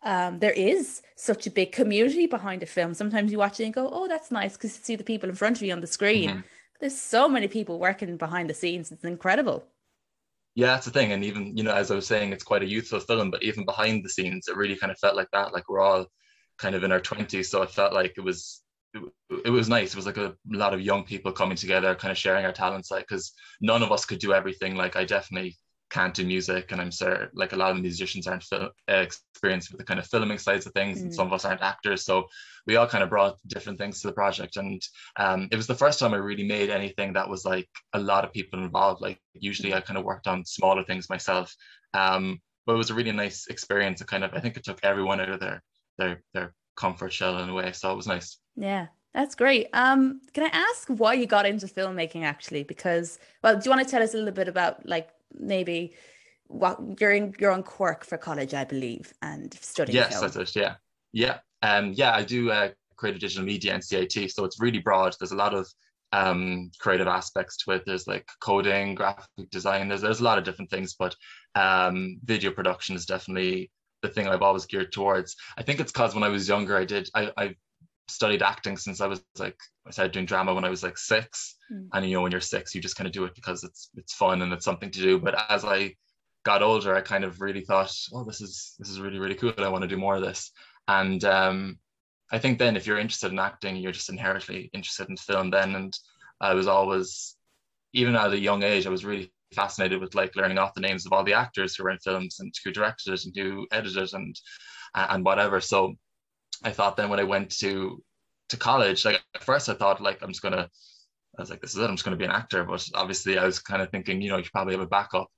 um, 0.04 0.38
there 0.38 0.52
is 0.52 1.02
such 1.16 1.46
a 1.48 1.50
big 1.50 1.72
community 1.72 2.26
behind 2.26 2.62
a 2.62 2.66
film. 2.66 2.94
Sometimes 2.94 3.32
you 3.32 3.38
watch 3.38 3.58
it 3.58 3.64
and 3.64 3.74
go, 3.74 3.90
"Oh, 3.92 4.06
that's 4.06 4.30
nice," 4.30 4.52
because 4.56 4.78
you 4.78 4.84
see 4.84 4.96
the 4.96 5.04
people 5.12 5.28
in 5.28 5.34
front 5.34 5.56
of 5.56 5.62
you 5.64 5.72
on 5.72 5.80
the 5.80 5.86
screen. 5.98 6.30
Mhm. 6.30 6.44
There's 6.82 6.98
so 6.98 7.28
many 7.28 7.46
people 7.46 7.78
working 7.78 8.16
behind 8.16 8.50
the 8.50 8.54
scenes. 8.54 8.90
It's 8.90 9.04
incredible. 9.04 9.64
Yeah, 10.56 10.66
that's 10.66 10.84
the 10.84 10.90
thing. 10.90 11.12
And 11.12 11.22
even, 11.22 11.56
you 11.56 11.62
know, 11.62 11.72
as 11.72 11.92
I 11.92 11.94
was 11.94 12.08
saying, 12.08 12.32
it's 12.32 12.42
quite 12.42 12.64
a 12.64 12.68
youthful 12.68 12.98
film, 12.98 13.30
but 13.30 13.44
even 13.44 13.64
behind 13.64 14.04
the 14.04 14.08
scenes, 14.08 14.48
it 14.48 14.56
really 14.56 14.74
kind 14.74 14.90
of 14.90 14.98
felt 14.98 15.14
like 15.14 15.28
that. 15.32 15.52
Like 15.52 15.68
we're 15.68 15.80
all 15.80 16.06
kind 16.58 16.74
of 16.74 16.82
in 16.82 16.90
our 16.90 16.98
20s. 16.98 17.46
So 17.46 17.62
it 17.62 17.70
felt 17.70 17.92
like 17.92 18.14
it 18.16 18.22
was 18.22 18.62
it, 18.94 19.00
it 19.44 19.50
was 19.50 19.68
nice. 19.68 19.90
It 19.90 19.96
was 19.96 20.06
like 20.06 20.16
a 20.16 20.34
lot 20.50 20.74
of 20.74 20.80
young 20.80 21.04
people 21.04 21.30
coming 21.30 21.56
together, 21.56 21.94
kind 21.94 22.10
of 22.10 22.18
sharing 22.18 22.44
our 22.44 22.52
talents, 22.52 22.90
like 22.90 23.06
because 23.06 23.32
none 23.60 23.84
of 23.84 23.92
us 23.92 24.04
could 24.04 24.18
do 24.18 24.32
everything. 24.32 24.74
Like 24.74 24.96
I 24.96 25.04
definitely 25.04 25.56
can't 25.96 26.14
do 26.14 26.24
music, 26.24 26.72
and 26.72 26.80
I'm 26.80 26.90
sure 26.90 27.28
like 27.42 27.52
a 27.52 27.60
lot 27.62 27.72
of 27.72 27.82
musicians 27.82 28.26
aren't 28.26 28.42
fil- 28.50 28.72
uh, 28.92 29.04
experienced 29.08 29.70
with 29.70 29.78
the 29.80 29.84
kind 29.90 30.00
of 30.00 30.06
filming 30.06 30.38
sides 30.38 30.66
of 30.66 30.72
things, 30.72 31.00
and 31.02 31.10
Mm. 31.10 31.14
some 31.14 31.26
of 31.28 31.32
us 31.34 31.44
aren't 31.44 31.60
actors. 31.72 32.00
So 32.08 32.14
we 32.66 32.76
all 32.76 32.86
kind 32.92 33.04
of 33.04 33.10
brought 33.10 33.36
different 33.46 33.78
things 33.78 34.00
to 34.00 34.06
the 34.08 34.18
project, 34.22 34.56
and 34.56 34.80
um, 35.24 35.48
it 35.52 35.56
was 35.56 35.66
the 35.66 35.80
first 35.82 35.98
time 35.98 36.14
I 36.14 36.28
really 36.30 36.46
made 36.56 36.70
anything 36.70 37.12
that 37.12 37.28
was 37.28 37.44
like 37.44 37.68
a 37.92 38.00
lot 38.00 38.24
of 38.24 38.32
people 38.32 38.62
involved. 38.62 39.00
Like 39.06 39.18
usually 39.50 39.74
I 39.74 39.80
kind 39.80 39.98
of 39.98 40.04
worked 40.04 40.26
on 40.26 40.44
smaller 40.44 40.84
things 40.84 41.10
myself, 41.10 41.54
um, 41.94 42.40
but 42.64 42.74
it 42.74 42.82
was 42.82 42.90
a 42.90 42.94
really 42.94 43.12
nice 43.12 43.46
experience. 43.48 44.00
It 44.00 44.08
kind 44.08 44.24
of 44.24 44.30
I 44.34 44.40
think 44.40 44.56
it 44.56 44.64
took 44.64 44.80
everyone 44.82 45.20
out 45.20 45.34
of 45.34 45.40
their 45.40 45.62
their 45.98 46.22
their 46.34 46.54
comfort 46.76 47.12
shell 47.12 47.38
in 47.42 47.48
a 47.50 47.54
way, 47.54 47.72
so 47.72 47.92
it 47.92 47.96
was 47.96 48.06
nice. 48.06 48.38
Yeah, 48.56 48.86
that's 49.12 49.34
great. 49.34 49.66
Um, 49.72 50.20
can 50.32 50.44
I 50.44 50.52
ask 50.68 50.88
why 50.88 51.12
you 51.20 51.26
got 51.26 51.44
into 51.44 51.66
filmmaking 51.66 52.22
actually? 52.24 52.64
Because, 52.64 53.18
well, 53.42 53.54
do 53.58 53.62
you 53.64 53.70
want 53.74 53.86
to 53.86 53.90
tell 53.90 54.02
us 54.02 54.14
a 54.14 54.16
little 54.16 54.32
bit 54.32 54.48
about 54.48 54.86
like 54.86 55.10
maybe 55.38 55.94
what 56.46 56.78
you're 57.00 57.12
in 57.12 57.34
you're 57.38 57.52
on 57.52 57.62
Cork 57.62 58.04
for 58.04 58.18
college, 58.18 58.54
I 58.54 58.64
believe, 58.64 59.12
and 59.22 59.52
studying 59.54 59.96
Yes, 59.96 60.10
film. 60.10 60.22
that's 60.22 60.36
it. 60.36 60.56
Yeah, 60.56 60.74
yeah, 61.12 61.38
um, 61.62 61.92
yeah. 61.94 62.14
I 62.14 62.22
do 62.22 62.50
uh, 62.50 62.70
creative 62.96 63.20
digital 63.20 63.44
media 63.44 63.74
and 63.74 63.82
CIT, 63.82 64.30
so 64.30 64.44
it's 64.44 64.60
really 64.60 64.78
broad. 64.78 65.14
There's 65.18 65.32
a 65.32 65.36
lot 65.36 65.54
of 65.54 65.68
um, 66.12 66.70
creative 66.78 67.08
aspects 67.08 67.56
to 67.58 67.72
it. 67.72 67.84
There's 67.86 68.06
like 68.06 68.28
coding, 68.40 68.94
graphic 68.94 69.50
design. 69.50 69.88
There's 69.88 70.02
there's 70.02 70.20
a 70.20 70.24
lot 70.24 70.38
of 70.38 70.44
different 70.44 70.70
things, 70.70 70.94
but 70.98 71.16
um, 71.54 72.18
video 72.24 72.50
production 72.50 72.96
is 72.96 73.06
definitely 73.06 73.70
the 74.02 74.08
thing 74.08 74.28
I've 74.28 74.42
always 74.42 74.66
geared 74.66 74.92
towards. 74.92 75.36
I 75.56 75.62
think 75.62 75.80
it's 75.80 75.92
because 75.92 76.14
when 76.14 76.24
I 76.24 76.28
was 76.28 76.48
younger, 76.48 76.76
I 76.76 76.84
did 76.84 77.08
I, 77.14 77.32
I 77.36 77.54
studied 78.08 78.42
acting 78.42 78.76
since 78.76 79.00
I 79.00 79.06
was 79.06 79.22
like 79.38 79.56
I 79.86 79.90
started 79.90 80.12
doing 80.12 80.26
drama 80.26 80.54
when 80.54 80.64
I 80.64 80.70
was 80.70 80.82
like 80.82 80.98
six, 80.98 81.56
Mm. 81.72 81.88
and 81.92 82.04
you 82.06 82.14
know 82.16 82.22
when 82.22 82.32
you're 82.32 82.40
six, 82.40 82.74
you 82.74 82.80
just 82.82 82.96
kind 82.96 83.06
of 83.06 83.12
do 83.14 83.24
it 83.24 83.34
because 83.34 83.64
it's 83.64 83.90
it's 83.94 84.12
fun 84.14 84.42
and 84.42 84.52
it's 84.52 84.64
something 84.64 84.90
to 84.90 85.00
do. 85.00 85.18
But 85.18 85.34
as 85.50 85.64
I 85.64 85.94
got 86.44 86.62
older, 86.62 86.94
I 86.94 87.00
kind 87.00 87.24
of 87.24 87.40
really 87.40 87.62
thought, 87.62 87.94
oh, 88.12 88.24
this 88.24 88.40
is 88.40 88.74
this 88.78 88.90
is 88.90 89.00
really 89.00 89.18
really 89.18 89.34
cool. 89.36 89.52
I 89.58 89.68
want 89.68 89.82
to 89.82 89.88
do 89.88 89.96
more 89.96 90.16
of 90.16 90.22
this. 90.22 90.50
And 90.88 91.24
um, 91.24 91.78
I 92.30 92.38
think 92.38 92.58
then 92.58 92.76
if 92.76 92.86
you're 92.86 92.98
interested 92.98 93.32
in 93.32 93.38
acting, 93.38 93.76
you're 93.76 93.92
just 93.92 94.10
inherently 94.10 94.70
interested 94.72 95.08
in 95.08 95.16
film 95.16 95.50
then. 95.50 95.74
And 95.76 95.94
I 96.40 96.54
was 96.54 96.66
always, 96.66 97.36
even 97.92 98.16
at 98.16 98.32
a 98.32 98.38
young 98.38 98.62
age, 98.64 98.86
I 98.86 98.90
was 98.90 99.04
really 99.04 99.32
fascinated 99.54 100.00
with 100.00 100.14
like 100.14 100.34
learning 100.34 100.58
off 100.58 100.74
the 100.74 100.80
names 100.80 101.06
of 101.06 101.12
all 101.12 101.24
the 101.24 101.34
actors 101.34 101.76
who 101.76 101.84
were 101.84 101.90
in 101.90 101.98
films 101.98 102.40
and 102.40 102.52
who 102.64 102.72
directed 102.72 103.12
it 103.12 103.24
and 103.24 103.36
who 103.36 103.66
edited 103.70 104.02
it 104.02 104.12
and 104.12 104.34
and 104.94 105.24
whatever. 105.24 105.60
So 105.60 105.94
I 106.64 106.70
thought 106.70 106.96
then 106.96 107.10
when 107.10 107.20
I 107.20 107.24
went 107.24 107.50
to 107.58 108.02
to 108.50 108.56
college, 108.56 109.04
like 109.04 109.20
at 109.34 109.44
first 109.44 109.68
I 109.68 109.74
thought 109.74 110.00
like 110.00 110.22
I'm 110.22 110.30
just 110.30 110.42
gonna 110.42 110.68
I 111.38 111.42
was 111.42 111.50
like, 111.50 111.62
this 111.62 111.72
is 111.72 111.78
it. 111.78 111.88
I'm 111.88 111.96
just 111.96 112.04
to 112.04 112.16
be 112.16 112.24
an 112.24 112.30
actor. 112.30 112.64
But 112.64 112.86
obviously, 112.94 113.38
I 113.38 113.46
was 113.46 113.58
kind 113.58 113.80
of 113.80 113.90
thinking, 113.90 114.20
you 114.20 114.30
know, 114.30 114.36
you 114.36 114.44
probably 114.52 114.74
have 114.74 114.82
a 114.82 114.86
backup. 114.86 115.28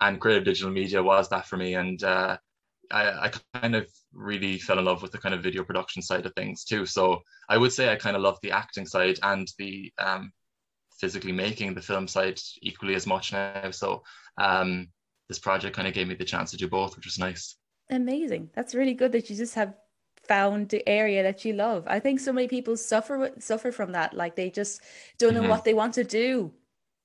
And 0.00 0.20
creative 0.20 0.44
digital 0.44 0.70
media 0.70 1.02
was 1.02 1.28
that 1.28 1.46
for 1.46 1.56
me. 1.56 1.74
And 1.74 2.02
uh, 2.02 2.38
I, 2.90 3.26
I 3.26 3.32
kind 3.54 3.74
of 3.74 3.88
really 4.12 4.58
fell 4.58 4.78
in 4.78 4.84
love 4.84 5.02
with 5.02 5.12
the 5.12 5.18
kind 5.18 5.34
of 5.34 5.42
video 5.42 5.64
production 5.64 6.02
side 6.02 6.24
of 6.24 6.34
things 6.34 6.64
too. 6.64 6.86
So 6.86 7.20
I 7.48 7.58
would 7.58 7.72
say 7.72 7.92
I 7.92 7.96
kind 7.96 8.16
of 8.16 8.22
love 8.22 8.38
the 8.42 8.52
acting 8.52 8.86
side 8.86 9.18
and 9.22 9.50
the 9.58 9.92
um, 9.98 10.32
physically 10.98 11.32
making 11.32 11.74
the 11.74 11.82
film 11.82 12.08
side 12.08 12.40
equally 12.62 12.94
as 12.94 13.06
much 13.06 13.32
now. 13.32 13.70
So 13.72 14.02
um, 14.38 14.88
this 15.28 15.38
project 15.38 15.76
kind 15.76 15.88
of 15.88 15.94
gave 15.94 16.08
me 16.08 16.14
the 16.14 16.24
chance 16.24 16.52
to 16.52 16.56
do 16.56 16.68
both, 16.68 16.96
which 16.96 17.06
was 17.06 17.18
nice. 17.18 17.56
Amazing. 17.90 18.50
That's 18.54 18.74
really 18.74 18.94
good 18.94 19.12
that 19.12 19.28
you 19.28 19.36
just 19.36 19.54
have 19.56 19.74
found 20.30 20.68
the 20.68 20.88
area 20.88 21.24
that 21.24 21.44
you 21.44 21.52
love. 21.52 21.82
I 21.88 21.98
think 21.98 22.20
so 22.20 22.32
many 22.32 22.46
people 22.46 22.76
suffer 22.76 23.32
suffer 23.40 23.72
from 23.72 23.90
that. 23.92 24.14
Like 24.14 24.36
they 24.36 24.48
just 24.48 24.80
don't 25.18 25.34
know 25.34 25.40
mm-hmm. 25.40 25.50
what 25.50 25.64
they 25.64 25.74
want 25.74 25.94
to 25.94 26.04
do 26.04 26.52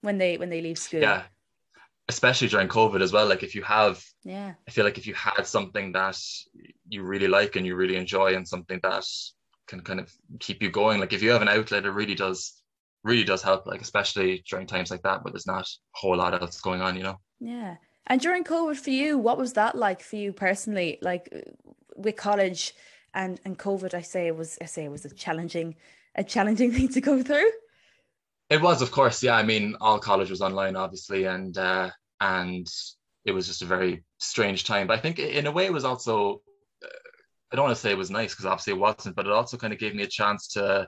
when 0.01 0.19
they 0.19 0.37
when 0.37 0.51
they 0.51 0.61
leave 0.61 0.77
school. 0.77 1.01
Yeah. 1.01 1.23
Especially 2.07 2.47
during 2.47 2.67
COVID 2.67 3.01
as 3.01 3.11
well. 3.11 3.27
Like 3.27 3.41
if 3.41 3.55
you 3.55 3.63
have 3.63 4.03
yeah, 4.23 4.53
I 4.67 4.71
feel 4.71 4.85
like 4.85 4.99
if 4.99 5.07
you 5.07 5.15
had 5.15 5.47
something 5.47 5.91
that 5.93 6.19
you 6.87 7.01
really 7.01 7.27
like 7.27 7.55
and 7.55 7.65
you 7.65 7.75
really 7.75 7.95
enjoy 7.95 8.35
and 8.35 8.47
something 8.47 8.79
that 8.83 9.05
can 9.65 9.81
kind 9.81 9.99
of 9.99 10.13
keep 10.39 10.61
you 10.61 10.69
going. 10.69 10.99
Like 10.99 11.13
if 11.13 11.23
you 11.23 11.31
have 11.31 11.41
an 11.41 11.49
outlet, 11.57 11.85
it 11.85 11.97
really 12.01 12.13
does 12.13 12.61
really 13.03 13.23
does 13.23 13.41
help, 13.41 13.65
like 13.65 13.81
especially 13.81 14.43
during 14.47 14.67
times 14.67 14.91
like 14.91 15.01
that 15.01 15.23
where 15.23 15.31
there's 15.31 15.47
not 15.47 15.65
a 15.65 15.97
whole 15.99 16.17
lot 16.17 16.39
else 16.39 16.61
going 16.61 16.81
on, 16.81 16.95
you 16.95 17.03
know. 17.03 17.19
Yeah. 17.39 17.77
And 18.05 18.21
during 18.21 18.43
COVID 18.43 18.77
for 18.77 18.91
you, 18.91 19.17
what 19.17 19.39
was 19.39 19.53
that 19.53 19.75
like 19.75 20.01
for 20.03 20.15
you 20.15 20.31
personally? 20.31 20.99
Like 21.01 21.23
with 21.95 22.15
college, 22.15 22.73
and 23.15 23.39
and 23.45 23.57
COVID, 23.57 23.93
I 23.93 24.01
say 24.01 24.27
it 24.27 24.35
was 24.35 24.57
I 24.61 24.65
say 24.65 24.85
it 24.85 24.91
was 24.91 25.05
a 25.05 25.09
challenging 25.09 25.75
a 26.15 26.23
challenging 26.23 26.71
thing 26.73 26.89
to 26.89 27.01
go 27.01 27.23
through. 27.23 27.49
It 28.49 28.61
was, 28.61 28.81
of 28.83 28.91
course, 28.91 29.23
yeah. 29.23 29.35
I 29.35 29.43
mean, 29.43 29.75
all 29.81 29.97
college 29.97 30.29
was 30.29 30.41
online, 30.41 30.75
obviously, 30.75 31.25
and 31.25 31.57
uh, 31.57 31.89
and 32.21 32.67
it 33.25 33.31
was 33.31 33.47
just 33.47 33.63
a 33.63 33.65
very 33.65 34.03
strange 34.19 34.65
time. 34.65 34.85
But 34.87 34.99
I 34.99 35.01
think 35.01 35.17
in 35.17 35.47
a 35.47 35.51
way, 35.51 35.65
it 35.65 35.73
was 35.73 35.85
also 35.85 36.41
uh, 36.83 36.87
I 37.51 37.55
don't 37.55 37.65
want 37.65 37.75
to 37.75 37.81
say 37.81 37.91
it 37.91 37.97
was 37.97 38.11
nice 38.11 38.33
because 38.33 38.45
obviously 38.45 38.73
it 38.73 38.79
wasn't, 38.79 39.15
but 39.15 39.25
it 39.25 39.31
also 39.31 39.57
kind 39.57 39.73
of 39.73 39.79
gave 39.79 39.95
me 39.95 40.03
a 40.03 40.07
chance 40.07 40.47
to. 40.49 40.87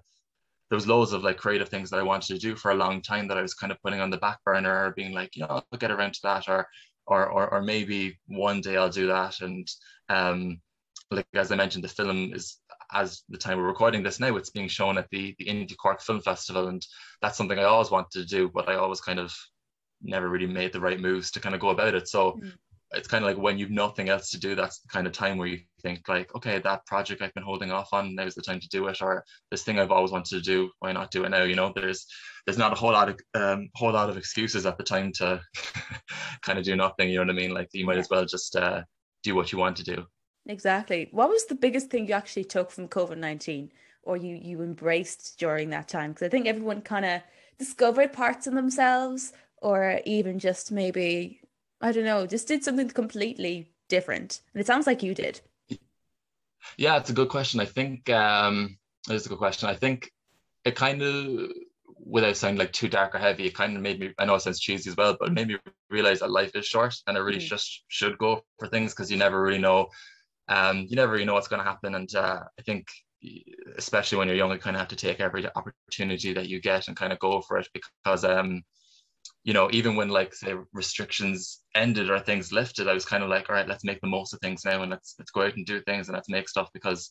There 0.70 0.76
was 0.76 0.88
loads 0.88 1.14
of 1.14 1.24
like 1.24 1.38
creative 1.38 1.70
things 1.70 1.90
that 1.90 2.00
I 2.00 2.04
wanted 2.04 2.28
to 2.34 2.40
do 2.40 2.54
for 2.54 2.72
a 2.72 2.76
long 2.76 3.02
time 3.02 3.30
that 3.30 3.38
I 3.38 3.42
was 3.42 3.54
kind 3.54 3.72
of 3.72 3.82
putting 3.82 4.02
on 4.02 4.10
the 4.10 4.18
back 4.18 4.40
burner, 4.44 4.86
or 4.86 4.92
being 4.92 5.14
like, 5.14 5.36
you 5.36 5.44
know, 5.44 5.48
I'll 5.72 5.80
get 5.80 5.92
around 5.92 6.14
to 6.16 6.20
that, 6.24 6.50
or 6.50 6.68
or 7.08 7.28
or, 7.30 7.54
or 7.54 7.62
maybe 7.62 8.20
one 8.28 8.62
day 8.62 8.76
I'll 8.76 8.90
do 8.90 9.08
that, 9.08 9.40
and 9.40 9.68
um, 10.10 10.60
like 11.12 11.28
as 11.34 11.52
I 11.52 11.56
mentioned, 11.56 11.84
the 11.84 11.90
film 11.90 12.34
is 12.34 12.58
as 12.94 13.24
the 13.30 13.38
time 13.38 13.58
we're 13.58 13.66
recording 13.66 14.04
this 14.04 14.20
now, 14.20 14.36
it's 14.36 14.50
being 14.50 14.68
shown 14.68 14.98
at 14.98 15.10
the 15.10 15.36
the 15.40 15.46
Indie 15.46 15.78
Cork 15.78 16.02
Film 16.02 16.22
Festival, 16.22 16.68
and 16.68 16.86
that's 17.22 17.38
something 17.38 17.58
I 17.60 17.64
always 17.64 17.92
wanted 17.92 18.12
to 18.20 18.26
do, 18.26 18.50
but 18.50 18.70
I 18.70 18.76
always 18.76 19.02
kind 19.02 19.20
of 19.20 19.34
never 20.02 20.30
really 20.30 20.48
made 20.48 20.74
the 20.74 20.80
right 20.80 21.00
moves 21.00 21.32
to 21.32 21.40
kind 21.40 21.56
of 21.56 21.62
go 21.62 21.70
about 21.70 21.96
it. 21.96 22.08
So 22.08 22.34
mm. 22.34 22.52
it's 22.92 23.08
kind 23.08 23.24
of 23.24 23.30
like 23.30 23.42
when 23.42 23.58
you've 23.58 23.72
nothing 23.72 24.10
else 24.10 24.30
to 24.32 24.40
do, 24.40 24.54
that's 24.54 24.80
the 24.80 24.90
kind 24.90 25.08
of 25.08 25.14
time 25.14 25.38
where 25.38 25.48
you 25.48 25.60
think 25.82 26.08
like, 26.08 26.34
okay, 26.36 26.60
that 26.60 26.86
project 26.86 27.22
I've 27.22 27.34
been 27.34 27.44
holding 27.44 27.72
off 27.72 27.94
on, 27.94 28.16
now's 28.16 28.36
the 28.36 28.42
time 28.42 28.60
to 28.60 28.70
do 28.70 28.88
it, 28.88 29.02
or 29.02 29.24
this 29.50 29.64
thing 29.64 29.80
I've 29.80 29.92
always 29.92 30.12
wanted 30.12 30.38
to 30.38 30.42
do, 30.42 30.70
why 30.80 30.92
not 30.92 31.12
do 31.12 31.24
it 31.24 31.30
now? 31.30 31.44
You 31.44 31.56
know, 31.56 31.72
there's 31.76 32.06
there's 32.46 32.58
not 32.58 32.74
a 32.74 32.76
whole 32.76 32.92
lot 32.92 33.10
of 33.10 33.20
um 33.34 33.70
whole 33.76 33.92
lot 33.92 34.10
of 34.10 34.18
excuses 34.18 34.66
at 34.66 34.78
the 34.78 34.84
time 34.84 35.12
to 35.14 35.42
kind 36.42 36.60
of 36.60 36.66
do 36.66 36.76
nothing. 36.76 37.10
You 37.10 37.16
know 37.16 37.24
what 37.24 37.32
I 37.32 37.34
mean? 37.34 37.54
Like 37.54 37.70
you 37.74 37.86
might 37.86 37.98
as 37.98 38.10
well 38.10 38.26
just 38.26 38.56
uh, 38.56 38.84
do 39.24 39.36
what 39.36 39.52
you 39.52 39.58
want 39.58 39.78
to 39.78 39.84
do. 39.84 40.06
Exactly. 40.48 41.10
What 41.12 41.30
was 41.30 41.46
the 41.46 41.56
biggest 41.56 41.90
thing 41.90 42.08
you 42.08 42.14
actually 42.14 42.46
took 42.46 42.72
from 42.72 42.88
COVID 42.88 43.18
19 43.18 43.72
or 44.04 44.16
you, 44.16 44.36
you 44.36 44.62
embraced 44.62 45.38
during 45.38 45.70
that 45.72 45.88
time? 45.88 46.12
Because 46.12 46.26
I 46.26 46.30
think 46.30 46.48
everyone 46.48 46.82
kind 46.82 47.06
of 47.06 47.22
discovered 47.60 48.14
parts 48.14 48.48
of 48.48 48.54
themselves 48.54 49.34
or 49.58 50.00
even 50.06 50.40
just 50.40 50.72
maybe, 50.72 51.42
I 51.82 51.92
don't 51.92 52.06
know, 52.06 52.26
just 52.26 52.48
did 52.48 52.64
something 52.64 52.90
completely 52.90 53.72
different. 53.90 54.42
And 54.54 54.62
it 54.62 54.68
sounds 54.68 54.88
like 54.88 55.04
you 55.04 55.14
did. 55.14 55.42
Yeah, 56.78 56.98
it's 56.98 57.10
a 57.10 57.14
good 57.14 57.30
question. 57.30 57.60
I 57.60 57.66
think 57.66 58.10
um, 58.10 58.78
it's 59.10 59.26
a 59.26 59.30
good 59.30 59.38
question. 59.38 59.70
I 59.70 59.76
think 59.76 60.12
it 60.64 60.76
kind 60.76 61.02
of, 61.02 61.52
without 62.06 62.38
sounding 62.38 62.60
like 62.60 62.72
too 62.72 62.88
dark 62.88 63.16
or 63.16 63.20
heavy, 63.20 63.48
it 63.48 63.56
kind 63.56 63.76
of 63.76 63.82
made 63.82 64.00
me, 64.00 64.14
I 64.18 64.26
know 64.26 64.36
it 64.36 64.42
sounds 64.42 64.60
cheesy 64.60 64.90
as 64.90 64.96
well, 64.96 65.18
but 65.20 65.30
it 65.30 65.34
made 65.34 65.48
me 65.48 65.58
realize 65.90 66.20
that 66.20 66.32
life 66.32 66.56
is 66.56 66.66
short 66.66 66.96
and 67.06 67.18
I 67.18 67.22
really 67.22 67.40
mm. 67.40 67.48
just 67.48 67.84
should 67.88 68.18
go 68.18 68.44
for 68.60 68.68
things 68.68 68.94
because 68.94 69.12
you 69.12 69.18
never 69.18 69.42
really 69.42 69.58
know 69.58 69.90
um, 70.50 70.86
you 70.90 70.96
never 70.96 71.12
really 71.12 71.26
know 71.26 71.34
what's 71.34 71.48
going 71.48 71.62
to 71.62 71.70
happen. 71.70 71.96
And 71.96 72.14
uh, 72.16 72.42
I 72.58 72.62
think, 72.64 72.88
especially 73.78 74.18
when 74.18 74.28
you're 74.28 74.38
young, 74.38 74.52
you 74.52 74.60
kind 74.60 74.76
of 74.76 74.80
have 74.80 74.90
to 74.90 74.96
take 74.96 75.20
every 75.20 75.48
opportunity 75.56 76.34
that 76.34 76.48
you 76.48 76.62
get 76.62 76.88
and 76.88 76.96
kind 76.96 77.12
of 77.12 77.20
go 77.20 77.42
for 77.42 77.58
it 77.58 77.68
because, 77.74 78.24
um, 78.24 78.64
you 79.44 79.54
know, 79.54 79.70
even 79.72 79.96
when 79.96 80.10
like 80.10 80.34
say 80.34 80.56
restrictions 80.74 81.62
ended 81.76 82.10
or 82.10 82.20
things 82.20 82.52
lifted, 82.52 82.88
I 82.88 82.94
was 82.94 83.06
kind 83.06 83.24
of 83.24 83.30
like, 83.30 83.50
all 83.50 83.56
right, 83.56 83.68
let's 83.68 83.84
make 83.84 84.00
the 84.02 84.08
most 84.08 84.34
of 84.34 84.40
things 84.40 84.64
now 84.64 84.82
and 84.82 84.92
let's 84.92 85.16
let's 85.20 85.32
go 85.32 85.42
out 85.42 85.56
and 85.56 85.66
do 85.66 85.82
things 85.82 86.08
and 86.08 86.16
let's 86.16 86.30
make 86.30 86.48
stuff 86.48 86.70
because, 86.74 87.10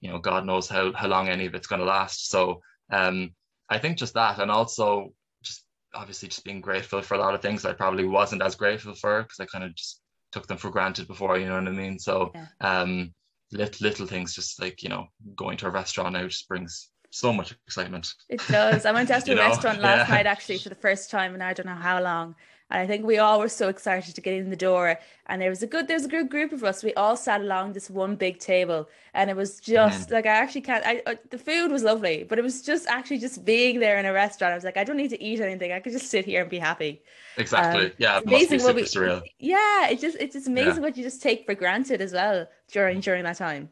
you 0.00 0.10
know, 0.10 0.18
God 0.18 0.46
knows 0.46 0.68
how 0.68 0.92
how 0.92 1.08
long 1.08 1.28
any 1.28 1.46
of 1.46 1.54
it's 1.54 1.66
going 1.66 1.80
to 1.80 1.86
last. 1.86 2.28
So 2.28 2.60
um, 2.92 3.30
I 3.68 3.78
think 3.78 3.98
just 3.98 4.14
that, 4.14 4.38
and 4.38 4.50
also 4.50 5.12
just 5.42 5.64
obviously 5.94 6.28
just 6.28 6.44
being 6.44 6.60
grateful 6.60 7.02
for 7.02 7.14
a 7.14 7.18
lot 7.18 7.34
of 7.34 7.42
things 7.42 7.64
I 7.64 7.72
probably 7.72 8.04
wasn't 8.04 8.42
as 8.42 8.54
grateful 8.54 8.94
for 8.94 9.22
because 9.22 9.40
I 9.40 9.46
kind 9.46 9.64
of 9.64 9.74
just 9.74 10.00
took 10.32 10.46
them 10.46 10.58
for 10.58 10.70
granted 10.70 11.06
before, 11.06 11.38
you 11.38 11.46
know 11.46 11.56
what 11.56 11.68
I 11.68 11.72
mean? 11.72 11.98
So 11.98 12.32
yeah. 12.34 12.46
um 12.60 13.12
little 13.52 13.86
little 13.86 14.06
things 14.06 14.34
just 14.34 14.60
like, 14.60 14.82
you 14.82 14.88
know, 14.88 15.08
going 15.36 15.56
to 15.58 15.66
a 15.66 15.70
restaurant 15.70 16.12
now 16.12 16.26
just 16.26 16.48
brings 16.48 16.90
so 17.10 17.32
much 17.32 17.52
excitement. 17.66 18.12
It 18.28 18.40
does. 18.48 18.86
I 18.86 18.92
went 18.92 19.10
out 19.10 19.24
to 19.24 19.32
a 19.34 19.36
restaurant 19.36 19.80
last 19.80 20.08
yeah. 20.08 20.14
night 20.14 20.26
actually 20.26 20.58
for 20.58 20.68
the 20.68 20.74
first 20.74 21.10
time 21.10 21.34
and 21.34 21.42
I 21.42 21.52
don't 21.52 21.66
know 21.66 21.74
how 21.74 22.00
long. 22.00 22.36
And 22.70 22.80
I 22.80 22.86
think 22.86 23.04
we 23.04 23.18
all 23.18 23.40
were 23.40 23.48
so 23.48 23.68
excited 23.68 24.14
to 24.14 24.20
get 24.20 24.34
in 24.34 24.48
the 24.48 24.56
door. 24.56 24.98
And 25.26 25.42
there 25.42 25.50
was 25.50 25.62
a 25.62 25.66
good, 25.66 25.88
there's 25.88 26.04
a 26.04 26.08
good 26.08 26.30
group 26.30 26.52
of 26.52 26.62
us. 26.62 26.84
We 26.84 26.94
all 26.94 27.16
sat 27.16 27.40
along 27.40 27.72
this 27.72 27.90
one 27.90 28.16
big 28.16 28.38
table, 28.38 28.88
and 29.14 29.28
it 29.28 29.36
was 29.36 29.60
just 29.60 30.08
mm. 30.08 30.12
like 30.12 30.26
I 30.26 30.30
actually 30.30 30.62
can't. 30.62 30.84
I 30.86 31.02
uh, 31.06 31.14
the 31.30 31.38
food 31.38 31.70
was 31.70 31.82
lovely, 31.82 32.24
but 32.28 32.38
it 32.38 32.42
was 32.42 32.62
just 32.62 32.86
actually 32.86 33.18
just 33.18 33.44
being 33.44 33.80
there 33.80 33.98
in 33.98 34.06
a 34.06 34.12
restaurant. 34.12 34.52
I 34.52 34.54
was 34.54 34.64
like, 34.64 34.76
I 34.76 34.84
don't 34.84 34.96
need 34.96 35.10
to 35.10 35.22
eat 35.22 35.40
anything. 35.40 35.72
I 35.72 35.80
could 35.80 35.92
just 35.92 36.10
sit 36.10 36.24
here 36.24 36.42
and 36.42 36.50
be 36.50 36.58
happy. 36.58 37.02
Exactly. 37.36 37.86
Um, 37.86 37.92
yeah. 37.98 38.20
amazing 38.24 38.62
what 38.62 38.74
we, 38.74 38.82
surreal. 38.82 39.22
Yeah. 39.38 39.88
It 39.88 40.00
just 40.00 40.16
it's 40.20 40.34
just 40.34 40.48
amazing 40.48 40.76
yeah. 40.76 40.80
what 40.80 40.96
you 40.96 41.02
just 41.02 41.22
take 41.22 41.46
for 41.46 41.54
granted 41.54 42.00
as 42.00 42.12
well 42.12 42.46
during 42.72 43.00
during 43.00 43.24
that 43.24 43.36
time. 43.36 43.70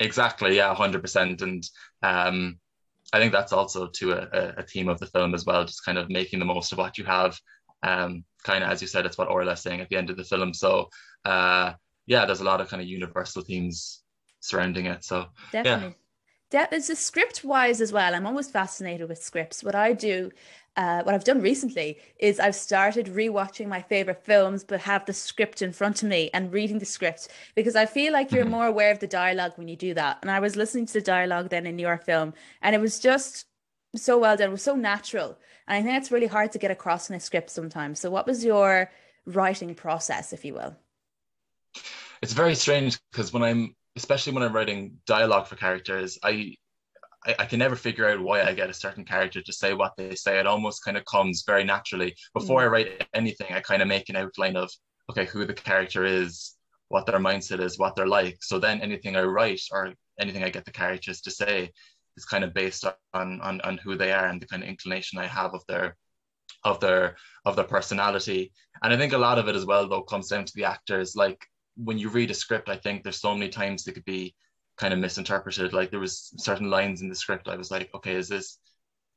Exactly. 0.00 0.56
Yeah. 0.56 0.74
Hundred 0.74 1.02
percent. 1.02 1.42
And 1.42 1.68
um, 2.02 2.58
I 3.12 3.18
think 3.18 3.32
that's 3.32 3.52
also 3.52 3.88
to 3.88 4.12
a, 4.12 4.54
a, 4.58 4.62
theme 4.62 4.88
of 4.88 4.98
the 4.98 5.06
film 5.06 5.34
as 5.34 5.44
well, 5.44 5.64
just 5.64 5.84
kind 5.84 5.98
of 5.98 6.08
making 6.08 6.38
the 6.38 6.44
most 6.44 6.72
of 6.72 6.78
what 6.78 6.96
you 6.96 7.04
have. 7.04 7.38
Um, 7.82 8.24
kind 8.42 8.64
of 8.64 8.70
as 8.70 8.80
you 8.80 8.88
said, 8.88 9.04
it's 9.04 9.18
what 9.18 9.28
Orla's 9.28 9.60
saying 9.60 9.80
at 9.80 9.88
the 9.88 9.96
end 9.96 10.08
of 10.08 10.16
the 10.16 10.24
film. 10.24 10.54
So 10.54 10.88
uh, 11.24 11.74
yeah, 12.06 12.24
there's 12.24 12.40
a 12.40 12.44
lot 12.44 12.60
of 12.60 12.68
kind 12.68 12.82
of 12.82 12.88
universal 12.88 13.42
themes 13.42 14.02
surrounding 14.40 14.86
it. 14.86 15.04
So 15.04 15.26
definitely. 15.52 15.88
Yeah. 16.50 16.66
De- 16.68 16.76
it's 16.76 16.90
a 16.90 16.96
script 16.96 17.44
wise 17.44 17.80
as 17.80 17.92
well. 17.92 18.14
I'm 18.14 18.26
always 18.26 18.50
fascinated 18.50 19.08
with 19.08 19.22
scripts. 19.22 19.64
What 19.64 19.74
I 19.74 19.92
do 19.92 20.30
uh, 20.76 21.02
what 21.02 21.14
I've 21.14 21.24
done 21.24 21.42
recently 21.42 21.98
is 22.18 22.40
I've 22.40 22.54
started 22.54 23.06
rewatching 23.06 23.66
my 23.66 23.82
favorite 23.82 24.24
films, 24.24 24.64
but 24.64 24.80
have 24.80 25.04
the 25.04 25.12
script 25.12 25.60
in 25.60 25.72
front 25.72 26.02
of 26.02 26.08
me 26.08 26.30
and 26.32 26.52
reading 26.52 26.78
the 26.78 26.86
script 26.86 27.28
because 27.54 27.76
I 27.76 27.84
feel 27.84 28.12
like 28.12 28.32
you're 28.32 28.44
mm-hmm. 28.44 28.52
more 28.52 28.66
aware 28.66 28.90
of 28.90 28.98
the 28.98 29.06
dialogue 29.06 29.52
when 29.56 29.68
you 29.68 29.76
do 29.76 29.92
that. 29.94 30.18
And 30.22 30.30
I 30.30 30.40
was 30.40 30.56
listening 30.56 30.86
to 30.86 30.92
the 30.94 31.02
dialogue 31.02 31.50
then 31.50 31.66
in 31.66 31.78
your 31.78 31.98
film, 31.98 32.32
and 32.62 32.74
it 32.74 32.80
was 32.80 32.98
just 32.98 33.46
so 33.94 34.18
well 34.18 34.36
done. 34.36 34.48
It 34.48 34.52
was 34.52 34.62
so 34.62 34.74
natural. 34.74 35.36
And 35.68 35.78
I 35.78 35.82
think 35.82 36.00
it's 36.00 36.10
really 36.10 36.26
hard 36.26 36.52
to 36.52 36.58
get 36.58 36.70
across 36.70 37.10
in 37.10 37.16
a 37.16 37.20
script 37.20 37.50
sometimes. 37.50 38.00
So, 38.00 38.10
what 38.10 38.26
was 38.26 38.44
your 38.44 38.90
writing 39.26 39.74
process, 39.74 40.32
if 40.32 40.44
you 40.44 40.54
will? 40.54 40.74
It's 42.22 42.32
very 42.32 42.54
strange 42.54 42.98
because 43.10 43.32
when 43.32 43.42
I'm, 43.42 43.74
especially 43.96 44.32
when 44.32 44.42
I'm 44.42 44.54
writing 44.54 44.98
dialogue 45.06 45.48
for 45.48 45.56
characters, 45.56 46.18
I 46.22 46.56
I, 47.26 47.34
I, 47.40 47.44
can 47.46 47.58
never 47.58 47.76
figure 47.76 48.08
out 48.08 48.20
why 48.20 48.42
I 48.42 48.52
get 48.52 48.70
a 48.70 48.74
certain 48.74 49.04
character 49.04 49.40
to 49.40 49.52
say 49.52 49.74
what 49.74 49.92
they 49.96 50.14
say. 50.14 50.38
It 50.38 50.46
almost 50.46 50.84
kind 50.84 50.96
of 50.96 51.04
comes 51.04 51.44
very 51.46 51.64
naturally. 51.64 52.14
Before 52.34 52.60
mm. 52.60 52.64
I 52.64 52.66
write 52.66 53.08
anything, 53.14 53.52
I 53.52 53.60
kind 53.60 53.82
of 53.82 53.88
make 53.88 54.08
an 54.08 54.16
outline 54.16 54.56
of 54.56 54.70
okay, 55.10 55.24
who 55.26 55.44
the 55.44 55.54
character 55.54 56.04
is, 56.04 56.56
what 56.88 57.06
their 57.06 57.18
mindset 57.18 57.60
is, 57.60 57.78
what 57.78 57.96
they're 57.96 58.06
like. 58.06 58.38
So 58.40 58.58
then 58.58 58.80
anything 58.80 59.16
I 59.16 59.22
write 59.22 59.62
or 59.72 59.94
anything 60.20 60.44
I 60.44 60.50
get 60.50 60.64
the 60.64 60.70
characters 60.70 61.20
to 61.22 61.30
say 61.30 61.70
is 62.16 62.24
kind 62.24 62.44
of 62.44 62.54
based 62.54 62.84
on 63.14 63.40
on, 63.40 63.60
on 63.62 63.78
who 63.78 63.96
they 63.96 64.12
are 64.12 64.26
and 64.26 64.40
the 64.40 64.46
kind 64.46 64.62
of 64.62 64.68
inclination 64.68 65.18
I 65.18 65.26
have 65.26 65.54
of 65.54 65.62
their 65.68 65.96
of 66.64 66.80
their 66.80 67.16
of 67.44 67.56
their 67.56 67.64
personality. 67.64 68.52
And 68.82 68.92
I 68.92 68.96
think 68.96 69.12
a 69.12 69.18
lot 69.18 69.38
of 69.38 69.48
it 69.48 69.56
as 69.56 69.66
well 69.66 69.88
though 69.88 70.02
comes 70.02 70.28
down 70.28 70.44
to 70.44 70.52
the 70.54 70.64
actors. 70.64 71.14
Like 71.16 71.44
when 71.76 71.98
you 71.98 72.08
read 72.08 72.30
a 72.30 72.34
script, 72.34 72.68
I 72.68 72.76
think 72.76 73.02
there's 73.02 73.20
so 73.20 73.34
many 73.34 73.50
times 73.50 73.86
it 73.86 73.92
could 73.92 74.04
be 74.04 74.34
kind 74.82 74.92
of 74.92 75.00
misinterpreted. 75.00 75.72
Like 75.72 75.90
there 75.90 76.06
was 76.06 76.32
certain 76.36 76.68
lines 76.68 77.02
in 77.02 77.08
the 77.08 77.14
script. 77.22 77.48
I 77.48 77.56
was 77.56 77.70
like, 77.70 77.88
okay, 77.94 78.16
is 78.22 78.28
this 78.28 78.58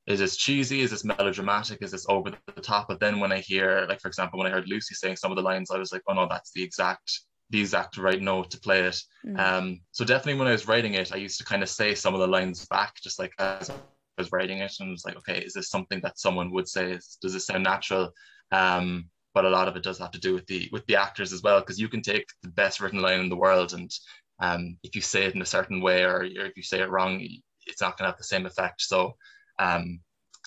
is 0.06 0.20
this 0.20 0.38
cheesy? 0.38 0.82
Is 0.82 0.92
this 0.92 1.04
melodramatic? 1.04 1.80
Is 1.82 1.92
this 1.92 2.06
over 2.08 2.30
the 2.30 2.62
top? 2.62 2.88
But 2.88 3.00
then 3.00 3.20
when 3.20 3.32
I 3.32 3.40
hear, 3.40 3.88
like 3.90 4.00
for 4.00 4.08
example, 4.08 4.38
when 4.38 4.48
I 4.48 4.52
heard 4.56 4.70
Lucy 4.70 4.94
saying 4.94 5.16
some 5.16 5.32
of 5.32 5.38
the 5.38 5.50
lines, 5.52 5.72
I 5.72 5.80
was 5.80 5.92
like, 5.92 6.04
oh 6.08 6.14
no, 6.14 6.28
that's 6.30 6.52
the 6.52 6.64
exact 6.64 7.10
the 7.50 7.60
exact 7.60 7.98
right 7.98 8.22
note 8.22 8.52
to 8.52 8.60
play 8.60 8.82
it. 8.82 9.00
Mm. 9.26 9.40
Um, 9.40 9.66
so 9.92 10.06
definitely 10.06 10.40
when 10.40 10.48
I 10.48 10.58
was 10.58 10.68
writing 10.68 10.94
it, 10.94 11.12
I 11.12 11.18
used 11.18 11.40
to 11.40 11.46
kind 11.52 11.64
of 11.64 11.70
say 11.70 11.96
some 11.96 12.14
of 12.14 12.20
the 12.20 12.36
lines 12.38 12.66
back, 12.68 12.94
just 13.02 13.20
like 13.20 13.34
as 13.40 13.70
I 13.70 13.76
was 14.18 14.32
writing 14.32 14.60
it 14.60 14.74
and 14.80 14.92
was 14.92 15.06
like, 15.06 15.18
okay, 15.18 15.40
is 15.40 15.54
this 15.54 15.70
something 15.70 16.00
that 16.02 16.20
someone 16.20 16.52
would 16.52 16.68
say? 16.68 16.86
Does 17.22 17.34
this 17.34 17.48
sound 17.48 17.64
natural? 17.64 18.12
Um, 18.52 19.10
but 19.34 19.46
a 19.46 19.56
lot 19.58 19.68
of 19.68 19.76
it 19.76 19.84
does 19.84 20.00
have 20.00 20.12
to 20.12 20.26
do 20.28 20.34
with 20.34 20.48
the 20.48 20.70
with 20.72 20.86
the 20.86 20.96
actors 20.96 21.34
as 21.34 21.42
well, 21.44 21.60
because 21.60 21.80
you 21.80 21.90
can 21.90 22.02
take 22.02 22.28
the 22.44 22.50
best 22.62 22.80
written 22.80 23.02
line 23.02 23.20
in 23.20 23.30
the 23.30 23.36
world, 23.46 23.74
and 23.74 23.92
um, 24.40 24.78
if 24.84 24.96
you 24.96 25.02
say 25.02 25.26
it 25.26 25.36
in 25.36 25.42
a 25.42 25.46
certain 25.46 25.82
way 25.82 26.04
or, 26.04 26.20
or 26.20 26.46
if 26.46 26.58
you 26.58 26.64
say 26.64 26.82
it 26.82 26.90
wrong, 26.90 27.20
it's 27.66 27.82
not 27.82 27.98
going 27.98 28.06
to 28.06 28.12
have 28.12 28.18
the 28.18 28.24
same 28.24 28.46
effect. 28.46 28.82
So 28.82 29.16
um, 29.60 30.00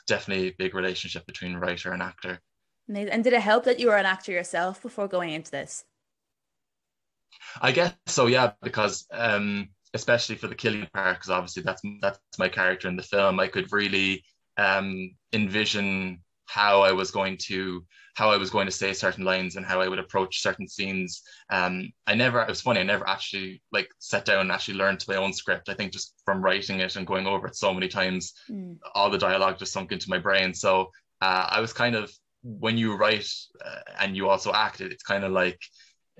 definitely 0.06 0.48
a 0.48 0.54
big 0.58 0.74
relationship 0.74 1.26
between 1.26 1.56
writer 1.56 1.92
and 1.92 2.02
actor. 2.02 2.40
And 2.88 3.22
did 3.22 3.32
it 3.32 3.40
help 3.40 3.64
that 3.64 3.78
you 3.78 3.88
were 3.88 3.96
an 3.96 4.06
actor 4.06 4.32
yourself 4.32 4.80
before 4.82 5.08
going 5.08 5.30
into 5.30 5.50
this? 5.50 5.84
I 7.60 7.72
guess 7.72 7.94
so, 8.06 8.26
yeah, 8.26 8.52
because 8.62 9.06
um, 9.12 9.68
especially 9.94 10.36
for 10.36 10.48
the 10.48 10.54
Killian 10.54 10.88
part, 10.94 11.16
because 11.16 11.30
obviously 11.30 11.62
that's 11.62 11.82
that's 12.00 12.18
my 12.38 12.48
character 12.48 12.88
in 12.88 12.96
the 12.96 13.02
film. 13.02 13.38
I 13.40 13.48
could 13.48 13.70
really 13.72 14.24
um, 14.56 15.14
envision 15.32 16.20
how 16.48 16.82
I 16.82 16.92
was 16.92 17.10
going 17.10 17.36
to 17.48 17.84
how 18.14 18.30
I 18.30 18.36
was 18.36 18.50
going 18.50 18.66
to 18.66 18.72
say 18.72 18.92
certain 18.92 19.24
lines 19.24 19.54
and 19.54 19.64
how 19.64 19.80
I 19.80 19.86
would 19.86 20.00
approach 20.00 20.42
certain 20.42 20.66
scenes. 20.66 21.22
Um, 21.50 21.92
I 22.06 22.14
never 22.14 22.40
it 22.42 22.48
was 22.48 22.62
funny. 22.62 22.80
I 22.80 22.84
never 22.84 23.08
actually 23.08 23.62
like 23.70 23.88
sat 23.98 24.24
down 24.24 24.40
and 24.40 24.50
actually 24.50 24.78
learned 24.78 25.04
my 25.06 25.16
own 25.16 25.32
script. 25.32 25.68
I 25.68 25.74
think 25.74 25.92
just 25.92 26.14
from 26.24 26.42
writing 26.42 26.80
it 26.80 26.96
and 26.96 27.06
going 27.06 27.26
over 27.26 27.46
it 27.46 27.54
so 27.54 27.72
many 27.72 27.86
times, 27.86 28.32
mm. 28.50 28.76
all 28.94 29.10
the 29.10 29.18
dialogue 29.18 29.58
just 29.58 29.72
sunk 29.72 29.92
into 29.92 30.10
my 30.10 30.18
brain. 30.18 30.52
So 30.52 30.90
uh, 31.20 31.46
I 31.50 31.60
was 31.60 31.72
kind 31.72 31.94
of 31.94 32.10
when 32.42 32.78
you 32.78 32.96
write 32.96 33.28
uh, 33.64 33.80
and 34.00 34.16
you 34.16 34.28
also 34.28 34.52
act, 34.52 34.80
it, 34.80 34.90
it's 34.90 35.02
kind 35.02 35.24
of 35.24 35.32
like 35.32 35.60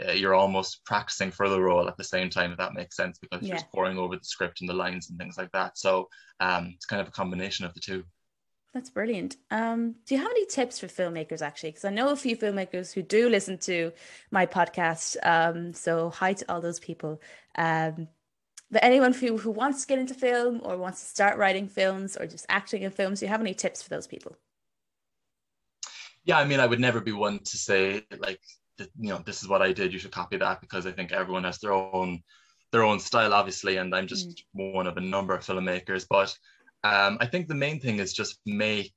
uh, 0.06 0.12
you're 0.12 0.34
almost 0.34 0.84
practicing 0.84 1.30
for 1.30 1.48
the 1.48 1.60
role 1.60 1.88
at 1.88 1.96
the 1.96 2.04
same 2.04 2.30
time, 2.30 2.52
if 2.52 2.58
that 2.58 2.74
makes 2.74 2.96
sense, 2.96 3.18
because 3.18 3.42
yeah. 3.42 3.48
you're 3.48 3.56
just 3.56 3.72
pouring 3.72 3.98
over 3.98 4.14
the 4.14 4.24
script 4.24 4.60
and 4.60 4.68
the 4.68 4.74
lines 4.74 5.10
and 5.10 5.18
things 5.18 5.36
like 5.36 5.50
that. 5.52 5.76
So 5.76 6.08
um, 6.40 6.72
it's 6.74 6.86
kind 6.86 7.02
of 7.02 7.08
a 7.08 7.12
combination 7.12 7.64
of 7.64 7.74
the 7.74 7.80
two. 7.80 8.04
That's 8.74 8.90
brilliant. 8.90 9.36
Um, 9.50 9.94
do 10.06 10.14
you 10.14 10.20
have 10.20 10.30
any 10.30 10.46
tips 10.46 10.78
for 10.78 10.86
filmmakers 10.86 11.42
actually? 11.42 11.70
Because 11.70 11.86
I 11.86 11.90
know 11.90 12.10
a 12.10 12.16
few 12.16 12.36
filmmakers 12.36 12.92
who 12.92 13.02
do 13.02 13.28
listen 13.28 13.58
to 13.58 13.92
my 14.30 14.46
podcast. 14.46 15.16
Um, 15.22 15.72
so 15.72 16.10
hi 16.10 16.34
to 16.34 16.52
all 16.52 16.60
those 16.60 16.78
people. 16.78 17.20
Um, 17.56 18.08
but 18.70 18.84
anyone 18.84 19.14
who, 19.14 19.38
who 19.38 19.50
wants 19.50 19.80
to 19.80 19.86
get 19.86 19.98
into 19.98 20.12
film 20.12 20.60
or 20.62 20.76
wants 20.76 21.00
to 21.00 21.06
start 21.06 21.38
writing 21.38 21.68
films 21.68 22.16
or 22.16 22.26
just 22.26 22.44
acting 22.50 22.82
in 22.82 22.90
films, 22.90 23.20
do 23.20 23.26
you 23.26 23.30
have 23.30 23.40
any 23.40 23.54
tips 23.54 23.82
for 23.82 23.88
those 23.88 24.06
people? 24.06 24.36
Yeah, 26.24 26.38
I 26.38 26.44
mean, 26.44 26.60
I 26.60 26.66
would 26.66 26.80
never 26.80 27.00
be 27.00 27.12
one 27.12 27.38
to 27.38 27.56
say 27.56 28.02
like 28.18 28.40
you 28.78 29.08
know 29.08 29.18
this 29.24 29.42
is 29.42 29.48
what 29.48 29.62
I 29.62 29.72
did. 29.72 29.92
You 29.92 29.98
should 29.98 30.12
copy 30.12 30.36
that 30.36 30.60
because 30.60 30.86
I 30.86 30.92
think 30.92 31.12
everyone 31.12 31.44
has 31.44 31.58
their 31.58 31.72
own 31.72 32.22
their 32.70 32.84
own 32.84 33.00
style, 33.00 33.32
obviously, 33.32 33.78
and 33.78 33.94
I'm 33.94 34.06
just 34.06 34.44
mm. 34.54 34.74
one 34.74 34.86
of 34.86 34.96
a 34.98 35.00
number 35.00 35.34
of 35.34 35.44
filmmakers. 35.44 36.06
But 36.08 36.36
um, 36.84 37.18
I 37.20 37.26
think 37.26 37.48
the 37.48 37.54
main 37.54 37.80
thing 37.80 37.98
is 37.98 38.12
just 38.12 38.40
make 38.46 38.94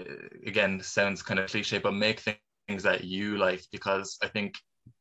uh, 0.00 0.04
again 0.46 0.80
sounds 0.82 1.22
kind 1.22 1.40
of 1.40 1.50
cliche, 1.50 1.78
but 1.78 1.94
make 1.94 2.20
things 2.20 2.82
that 2.82 3.04
you 3.04 3.36
like 3.36 3.62
because 3.72 4.16
I 4.22 4.28
think 4.28 4.54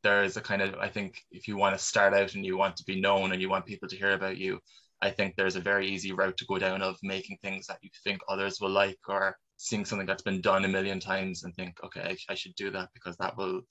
there 0.04 0.24
is 0.24 0.38
a 0.38 0.42
kind 0.42 0.62
of 0.62 0.76
I 0.76 0.88
think 0.88 1.22
if 1.32 1.48
you 1.48 1.58
want 1.58 1.78
to 1.78 1.84
start 1.84 2.14
out 2.14 2.36
and 2.36 2.46
you 2.46 2.58
want 2.58 2.76
to 2.78 2.84
be 2.86 3.00
known 3.00 3.32
and 3.32 3.42
you 3.42 3.50
want 3.50 3.66
people 3.66 3.88
to 3.90 3.96
hear 3.96 4.12
about 4.14 4.38
you, 4.38 4.60
I 5.02 5.12
think 5.12 5.36
there's 5.36 5.56
a 5.56 5.62
very 5.62 5.88
easy 5.88 6.12
route 6.12 6.38
to 6.38 6.46
go 6.46 6.58
down 6.58 6.82
of 6.82 6.98
making 7.04 7.38
things 7.42 7.68
that 7.68 7.80
you 7.82 7.90
think 8.04 8.22
others 8.28 8.60
will 8.60 8.72
like 8.72 9.00
or 9.08 9.38
seeing 9.58 9.86
something 9.86 10.08
that's 10.08 10.24
been 10.24 10.42
done 10.42 10.66
a 10.66 10.70
million 10.70 11.00
times 11.00 11.44
and 11.44 11.54
think, 11.56 11.78
okay, 11.84 12.02
I, 12.02 12.32
I 12.32 12.36
should 12.36 12.56
do 12.56 12.72
that 12.72 12.90
because 12.94 13.18
that 13.18 13.38
will 13.38 13.62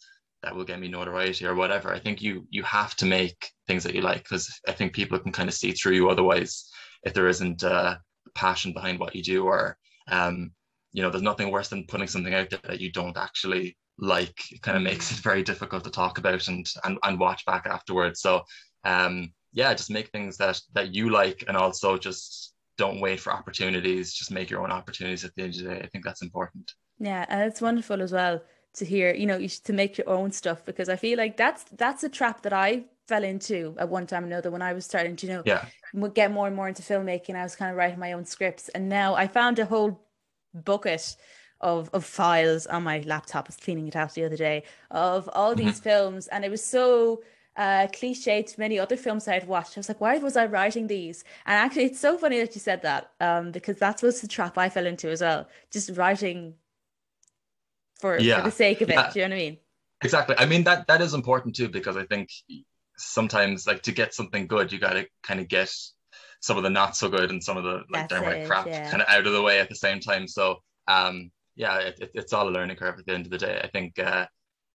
that 0.42 0.54
will 0.54 0.64
get 0.64 0.78
me 0.78 0.88
notoriety 0.88 1.46
or 1.46 1.54
whatever. 1.54 1.92
I 1.92 1.98
think 1.98 2.22
you 2.22 2.46
you 2.50 2.62
have 2.62 2.94
to 2.96 3.06
make 3.06 3.50
things 3.66 3.82
that 3.84 3.94
you 3.94 4.02
like 4.02 4.22
because 4.22 4.60
I 4.68 4.72
think 4.72 4.92
people 4.92 5.18
can 5.18 5.32
kind 5.32 5.48
of 5.48 5.54
see 5.54 5.72
through 5.72 5.94
you. 5.94 6.08
Otherwise, 6.08 6.70
if 7.02 7.14
there 7.14 7.28
isn't 7.28 7.64
uh, 7.64 7.96
passion 8.38 8.72
behind 8.72 9.00
what 9.00 9.14
you 9.14 9.22
do, 9.22 9.44
or 9.44 9.76
um, 10.08 10.52
you 10.92 11.02
know, 11.02 11.10
there's 11.10 11.22
nothing 11.22 11.50
worse 11.50 11.68
than 11.68 11.86
putting 11.88 12.06
something 12.06 12.34
out 12.34 12.50
there 12.50 12.60
that 12.64 12.80
you 12.80 12.92
don't 12.92 13.16
actually 13.16 13.76
like. 13.98 14.52
It 14.52 14.62
kind 14.62 14.76
of 14.76 14.82
makes 14.82 15.10
it 15.10 15.18
very 15.18 15.42
difficult 15.42 15.84
to 15.84 15.90
talk 15.90 16.18
about 16.18 16.46
and 16.48 16.66
and, 16.84 16.98
and 17.02 17.18
watch 17.18 17.44
back 17.44 17.66
afterwards. 17.66 18.20
So 18.20 18.42
um, 18.84 19.32
yeah, 19.52 19.74
just 19.74 19.90
make 19.90 20.10
things 20.10 20.36
that 20.36 20.60
that 20.74 20.94
you 20.94 21.10
like, 21.10 21.44
and 21.48 21.56
also 21.56 21.98
just 21.98 22.54
don't 22.76 23.00
wait 23.00 23.18
for 23.18 23.32
opportunities. 23.32 24.14
Just 24.14 24.30
make 24.30 24.50
your 24.50 24.62
own 24.62 24.70
opportunities 24.70 25.24
at 25.24 25.34
the 25.34 25.42
end 25.42 25.54
of 25.56 25.62
the 25.62 25.68
day. 25.68 25.80
I 25.82 25.88
think 25.88 26.04
that's 26.04 26.22
important. 26.22 26.72
Yeah, 27.00 27.26
and 27.28 27.42
it's 27.42 27.60
wonderful 27.60 28.00
as 28.02 28.12
well 28.12 28.40
to 28.74 28.84
hear 28.84 29.12
you 29.14 29.26
know 29.26 29.36
you 29.36 29.48
to 29.48 29.72
make 29.72 29.98
your 29.98 30.08
own 30.08 30.30
stuff 30.30 30.64
because 30.64 30.88
i 30.88 30.96
feel 30.96 31.18
like 31.18 31.36
that's 31.36 31.64
that's 31.72 32.04
a 32.04 32.08
trap 32.08 32.42
that 32.42 32.52
i 32.52 32.84
fell 33.08 33.24
into 33.24 33.74
at 33.78 33.88
one 33.88 34.06
time 34.06 34.22
or 34.22 34.26
another 34.26 34.50
when 34.50 34.62
i 34.62 34.72
was 34.72 34.84
starting 34.84 35.16
to 35.16 35.26
you 35.26 35.32
know 35.32 35.42
yeah 35.46 35.64
get 36.14 36.30
more 36.30 36.46
and 36.46 36.54
more 36.54 36.68
into 36.68 36.82
filmmaking 36.82 37.34
i 37.34 37.42
was 37.42 37.56
kind 37.56 37.70
of 37.70 37.76
writing 37.76 37.98
my 37.98 38.12
own 38.12 38.24
scripts 38.24 38.68
and 38.70 38.88
now 38.88 39.14
i 39.14 39.26
found 39.26 39.58
a 39.58 39.64
whole 39.64 40.00
bucket 40.54 41.16
of 41.60 41.90
of 41.92 42.04
files 42.04 42.66
on 42.66 42.82
my 42.82 43.00
laptop 43.00 43.46
I 43.46 43.48
was 43.48 43.56
cleaning 43.56 43.88
it 43.88 43.96
out 43.96 44.14
the 44.14 44.24
other 44.24 44.36
day 44.36 44.62
of 44.90 45.28
all 45.32 45.54
mm-hmm. 45.54 45.66
these 45.66 45.80
films 45.80 46.28
and 46.28 46.44
it 46.44 46.50
was 46.50 46.62
so 46.62 47.22
uh, 47.56 47.88
cliche 47.92 48.40
to 48.40 48.60
many 48.60 48.78
other 48.78 48.96
films 48.96 49.26
I 49.26 49.34
had 49.34 49.48
watched. 49.48 49.76
I 49.76 49.80
was 49.80 49.88
like, 49.88 50.00
why 50.00 50.18
was 50.18 50.36
I 50.36 50.46
writing 50.46 50.86
these? 50.86 51.24
And 51.44 51.56
actually, 51.56 51.86
it's 51.86 51.98
so 51.98 52.16
funny 52.16 52.38
that 52.38 52.54
you 52.54 52.60
said 52.60 52.82
that 52.82 53.10
um, 53.20 53.50
because 53.50 53.78
that 53.78 54.00
was 54.00 54.20
the 54.20 54.28
trap 54.28 54.56
I 54.56 54.68
fell 54.68 54.86
into 54.86 55.10
as 55.10 55.22
well. 55.22 55.48
Just 55.72 55.90
writing 55.96 56.54
for, 57.98 58.16
yeah. 58.16 58.38
for 58.38 58.42
the 58.44 58.50
sake 58.52 58.80
of 58.80 58.90
it. 58.90 58.92
Yeah. 58.92 59.10
Do 59.12 59.18
you 59.18 59.28
know 59.28 59.34
what 59.34 59.40
I 59.40 59.44
mean? 59.44 59.58
Exactly. 60.02 60.36
I 60.38 60.46
mean 60.46 60.62
that 60.64 60.86
that 60.86 61.00
is 61.00 61.14
important 61.14 61.56
too 61.56 61.68
because 61.68 61.96
I 61.96 62.04
think 62.04 62.30
sometimes 62.98 63.66
like 63.66 63.82
to 63.82 63.92
get 63.92 64.14
something 64.14 64.46
good, 64.46 64.72
you 64.72 64.78
got 64.78 64.94
to 64.94 65.06
kind 65.22 65.40
of 65.40 65.48
get 65.48 65.72
some 66.40 66.56
of 66.56 66.62
the 66.62 66.70
not 66.70 66.96
so 66.96 67.08
good 67.08 67.30
and 67.30 67.42
some 67.42 67.56
of 67.56 67.64
the 67.64 67.82
like 67.90 68.08
downright 68.08 68.46
crap 68.46 68.66
yeah. 68.66 68.90
kind 68.90 69.02
of 69.02 69.08
out 69.08 69.26
of 69.26 69.32
the 69.32 69.42
way 69.42 69.60
at 69.60 69.68
the 69.68 69.74
same 69.74 70.00
time. 70.00 70.28
So 70.28 70.56
um, 70.86 71.30
yeah, 71.56 71.78
it, 71.78 71.98
it, 72.00 72.10
it's 72.14 72.32
all 72.32 72.48
a 72.48 72.50
learning 72.50 72.76
curve 72.76 72.98
at 72.98 73.06
the 73.06 73.14
end 73.14 73.26
of 73.26 73.30
the 73.30 73.38
day. 73.38 73.60
I 73.62 73.68
think 73.68 73.98
uh, 73.98 74.26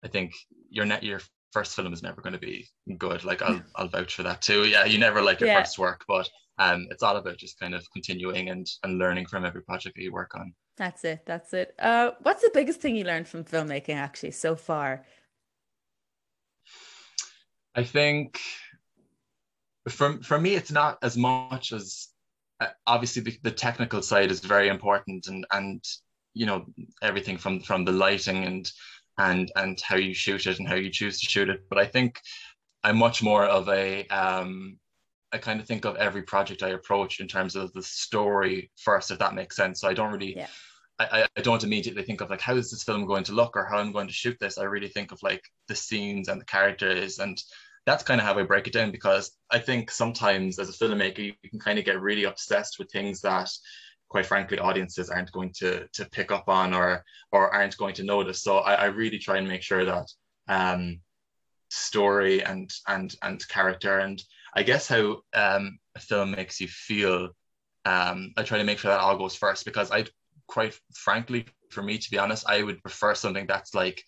I 0.05 0.09
think 0.09 0.33
your 0.71 0.87
net 0.87 1.03
your 1.03 1.21
first 1.53 1.75
film 1.75 1.93
is 1.93 2.03
never 2.03 2.21
going 2.21 2.33
to 2.33 2.39
be 2.39 2.69
good. 2.99 3.25
Like 3.25 3.43
I'll 3.43 3.63
I'll 3.77 3.89
vouch 3.89 4.15
for 4.15 4.23
that 4.23 4.43
too. 4.43 4.65
Yeah, 4.65 4.85
you 4.85 4.99
never 4.99 5.23
like 5.23 5.41
your 5.41 5.49
yeah. 5.49 5.61
first 5.61 5.79
work, 5.79 6.05
but 6.09 6.29
um, 6.59 6.87
it's 6.91 7.03
all 7.03 7.17
about 7.17 7.39
just 7.39 7.59
kind 7.59 7.75
of 7.75 7.87
continuing 7.93 8.49
and 8.49 8.67
and 8.83 8.99
learning 8.99 9.27
from 9.27 9.45
every 9.45 9.63
project 9.63 9.97
that 9.97 10.03
you 10.03 10.13
work 10.13 10.35
on. 10.35 10.55
That's 10.77 11.05
it. 11.05 11.27
That's 11.27 11.53
it. 11.53 11.75
Uh, 11.79 12.13
what's 12.23 12.43
the 12.43 12.51
biggest 12.55 12.81
thing 12.81 12.97
you 12.97 13.05
learned 13.05 13.29
from 13.29 13.45
filmmaking 13.45 13.97
actually 13.97 14.31
so 14.31 14.57
far? 14.57 15.05
I 17.75 17.85
think 17.85 18.41
for 19.89 20.23
for 20.23 20.39
me, 20.39 20.55
it's 20.55 20.71
not 20.71 20.99
as 21.03 21.17
much 21.17 21.73
as 21.73 22.09
uh, 22.61 22.69
obviously 22.87 23.23
the, 23.23 23.39
the 23.43 23.51
technical 23.51 24.03
side 24.03 24.31
is 24.31 24.41
very 24.41 24.69
important, 24.69 25.27
and 25.27 25.47
and 25.53 25.85
you 26.35 26.47
know 26.47 26.67
everything 27.03 27.39
from 27.39 27.61
from 27.61 27.85
the 27.85 27.93
lighting 27.93 28.45
and 28.45 28.71
and 29.19 29.51
and 29.57 29.81
how 29.81 29.97
you 29.97 30.15
shoot 30.15 30.47
it 30.47 30.59
and 30.59 30.69
how 30.69 30.75
you 30.75 30.91
choose 30.91 31.21
to 31.21 31.27
shoot 31.27 31.49
it. 31.49 31.69
But 31.69 31.79
I 31.79 31.87
think 31.87 32.21
I'm 32.83 32.97
much 32.97 33.23
more 33.23 33.45
of 33.45 33.69
a 33.69 34.07
um, 34.09 34.79
I 35.33 35.39
kind 35.39 35.61
of 35.61 35.67
think 35.67 35.85
of 35.85 35.97
every 35.97 36.23
project 36.23 36.63
I 36.63 36.71
approach 36.71 37.21
in 37.21 37.29
terms 37.29 37.57
of 37.57 37.73
the 37.73 37.83
story 37.83 38.71
first, 38.77 39.11
if 39.11 39.19
that 39.21 39.35
makes 39.35 39.57
sense. 39.57 39.81
So 39.81 39.89
I 39.89 39.95
don't 39.95 40.13
really. 40.13 40.37
Yeah 40.37 40.49
I, 41.01 41.27
I 41.37 41.41
don't 41.41 41.65
immediately 41.65 42.03
think 42.03 42.21
of 42.21 42.31
like 42.31 42.41
how 42.41 42.57
is 42.57 42.71
this 42.71 42.83
film 42.83 43.07
going 43.07 43.25
to 43.25 43.33
look 43.33 43.57
or 43.57 43.65
how 43.65 43.79
I'm 43.79 43.93
going 43.93 44.07
to 44.07 44.13
shoot 44.13 44.37
this. 44.41 44.59
I 44.59 44.65
really 44.65 44.89
think 44.89 45.13
of 45.13 45.23
like 45.23 45.43
the 45.69 45.75
scenes 45.75 46.29
and 46.29 46.41
the 46.41 46.45
characters 46.45 47.19
and 47.19 47.43
that's 47.87 48.03
kind 48.03 48.21
of 48.21 48.27
how 48.27 48.39
I 48.39 48.43
break 48.43 48.67
it 48.67 48.73
down 48.75 48.91
because 48.91 49.33
I 49.51 49.59
think 49.59 49.91
sometimes 49.91 50.59
as 50.59 50.69
a 50.69 50.73
filmmaker 50.73 51.19
you, 51.19 51.33
can 51.49 51.59
kind 51.59 51.79
of 51.79 51.85
get 51.85 52.01
really 52.01 52.25
obsessed 52.25 52.79
with 52.79 52.91
things 52.91 53.23
that 53.23 53.51
quite 54.09 54.27
frankly 54.27 54.59
audiences 54.59 55.09
aren't 55.09 55.33
going 55.33 55.53
to 55.59 55.89
to 55.93 56.05
pick 56.07 56.31
up 56.31 56.49
on 56.49 56.75
or 56.75 57.05
or 57.33 57.53
aren't 57.55 57.79
going 57.79 57.95
to 57.95 58.05
notice. 58.05 58.43
So 58.43 58.59
I, 58.59 58.75
I 58.75 58.85
really 58.87 59.19
try 59.19 59.39
and 59.39 59.49
make 59.49 59.63
sure 59.63 59.85
that 59.85 60.07
um 60.49 61.01
story 61.71 62.43
and 62.45 62.71
and 62.87 63.15
and 63.23 63.49
character 63.49 64.01
and 64.01 64.23
I 64.55 64.65
guess 64.65 64.87
how 64.87 65.23
um 65.33 65.79
a 65.95 66.01
film 66.01 66.33
makes 66.33 66.61
you 66.61 66.69
feel 66.69 67.31
um, 67.85 68.33
I 68.37 68.43
try 68.43 68.59
to 68.59 68.65
make 68.65 68.79
sure 68.79 68.91
that 68.91 69.01
all 69.01 69.17
goes 69.17 69.35
first 69.35 69.65
because 69.65 69.91
I 69.91 70.05
quite 70.51 70.79
frankly, 70.93 71.47
for 71.71 71.83
me, 71.83 71.97
to 71.97 72.11
be 72.11 72.19
honest, 72.19 72.45
I 72.49 72.63
would 72.63 72.83
prefer 72.83 73.15
something 73.15 73.47
that's 73.47 73.75
like 73.75 74.03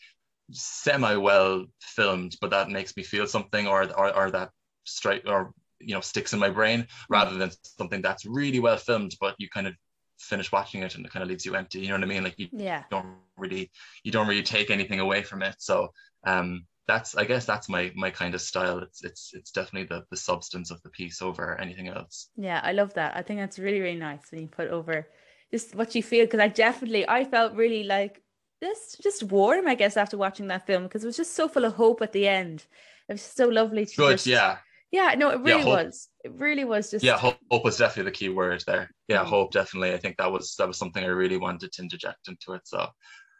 semi 0.50 1.16
well 1.16 1.64
filmed, 1.80 2.36
but 2.40 2.50
that 2.50 2.68
makes 2.68 2.96
me 2.96 3.02
feel 3.04 3.26
something 3.26 3.66
or, 3.66 3.84
or, 3.96 4.14
or 4.14 4.30
that 4.32 4.50
straight 4.84 5.26
or, 5.26 5.54
you 5.80 5.94
know, 5.94 6.00
sticks 6.00 6.32
in 6.32 6.40
my 6.40 6.50
brain 6.50 6.86
rather 7.08 7.36
than 7.36 7.50
something 7.78 8.02
that's 8.02 8.26
really 8.26 8.58
well 8.60 8.76
filmed, 8.76 9.14
but 9.20 9.36
you 9.38 9.48
kind 9.48 9.66
of 9.68 9.74
finish 10.18 10.50
watching 10.52 10.82
it 10.82 10.94
and 10.96 11.06
it 11.06 11.12
kind 11.12 11.22
of 11.22 11.28
leaves 11.28 11.46
you 11.46 11.54
empty. 11.54 11.80
You 11.80 11.88
know 11.88 11.94
what 11.94 12.04
I 12.04 12.06
mean? 12.06 12.24
Like 12.24 12.38
you 12.38 12.48
yeah. 12.52 12.82
don't 12.90 13.06
really, 13.36 13.70
you 14.02 14.10
don't 14.10 14.28
really 14.28 14.42
take 14.42 14.70
anything 14.70 15.00
away 15.00 15.22
from 15.22 15.42
it. 15.42 15.56
So, 15.58 15.92
um, 16.26 16.66
that's 16.88 17.16
I 17.16 17.24
guess 17.24 17.46
that's 17.46 17.68
my 17.68 17.92
my 17.94 18.10
kind 18.10 18.34
of 18.34 18.40
style. 18.40 18.78
It's 18.80 19.04
it's 19.04 19.30
it's 19.34 19.52
definitely 19.52 19.86
the 19.86 20.04
the 20.10 20.16
substance 20.16 20.72
of 20.72 20.82
the 20.82 20.90
piece 20.90 21.22
over 21.22 21.58
anything 21.60 21.86
else. 21.86 22.28
Yeah, 22.36 22.60
I 22.62 22.72
love 22.72 22.92
that. 22.94 23.16
I 23.16 23.22
think 23.22 23.38
that's 23.38 23.58
really 23.58 23.80
really 23.80 23.98
nice 23.98 24.30
when 24.30 24.40
you 24.42 24.48
put 24.48 24.68
over 24.68 25.06
just 25.52 25.74
what 25.74 25.94
you 25.94 26.02
feel 26.02 26.24
because 26.24 26.40
I 26.40 26.48
definitely 26.48 27.08
I 27.08 27.24
felt 27.24 27.54
really 27.54 27.84
like 27.84 28.22
this 28.60 28.96
just 29.02 29.24
warm 29.24 29.66
I 29.66 29.74
guess 29.74 29.96
after 29.96 30.16
watching 30.16 30.48
that 30.48 30.66
film 30.66 30.84
because 30.84 31.02
it 31.04 31.06
was 31.08 31.16
just 31.16 31.34
so 31.34 31.48
full 31.48 31.64
of 31.64 31.74
hope 31.74 32.00
at 32.02 32.12
the 32.12 32.28
end. 32.28 32.64
It 33.08 33.14
was 33.14 33.22
so 33.22 33.48
lovely 33.48 33.84
to 33.86 33.96
Good, 33.96 34.10
just, 34.16 34.26
yeah. 34.26 34.58
Yeah, 34.90 35.14
no, 35.16 35.30
it 35.30 35.40
really 35.40 35.64
Yeah, 35.64 35.66
was. 35.66 36.08
It 36.24 36.32
really 36.34 36.64
was 36.64 36.90
just 36.90 37.04
Yeah, 37.04 37.18
hope, 37.18 37.38
hope 37.50 37.64
was 37.64 37.78
definitely 37.78 38.10
the 38.10 38.16
key 38.16 38.28
word 38.28 38.62
there. 38.66 38.90
Yeah, 39.08 39.24
Mm. 39.24 39.28
hope 39.28 39.52
definitely. 39.52 39.92
I 39.94 39.98
think 39.98 40.16
that 40.18 40.30
was 40.30 40.54
that 40.56 40.68
was 40.68 40.78
something 40.78 41.02
I 41.02 41.08
really 41.08 41.38
wanted 41.38 41.72
to 41.72 41.82
interject 41.82 42.28
into 42.28 42.52
it. 42.52 42.62
So 42.64 42.86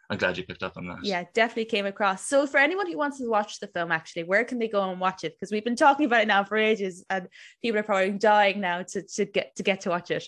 I'm 0.09 0.17
glad 0.17 0.37
you 0.37 0.43
picked 0.43 0.63
up 0.63 0.77
on 0.77 0.87
that. 0.87 0.99
yeah, 1.03 1.23
definitely 1.33 1.65
came 1.65 1.85
across. 1.85 2.25
So 2.25 2.45
for 2.45 2.57
anyone 2.57 2.87
who 2.91 2.97
wants 2.97 3.19
to 3.19 3.29
watch 3.29 3.59
the 3.59 3.67
film, 3.67 3.91
actually, 3.91 4.25
where 4.25 4.43
can 4.45 4.59
they 4.59 4.67
go 4.67 4.89
and 4.89 4.99
watch 4.99 5.23
it? 5.23 5.33
Because 5.35 5.51
we've 5.51 5.63
been 5.63 5.75
talking 5.75 6.05
about 6.05 6.21
it 6.21 6.27
now 6.27 6.43
for 6.43 6.57
ages, 6.57 7.05
and 7.09 7.27
people 7.61 7.79
are 7.79 7.83
probably 7.83 8.11
dying 8.11 8.59
now 8.59 8.83
to, 8.83 9.01
to 9.01 9.25
get 9.25 9.55
to 9.55 9.63
get 9.63 9.81
to 9.81 9.89
watch 9.89 10.11
it. 10.11 10.27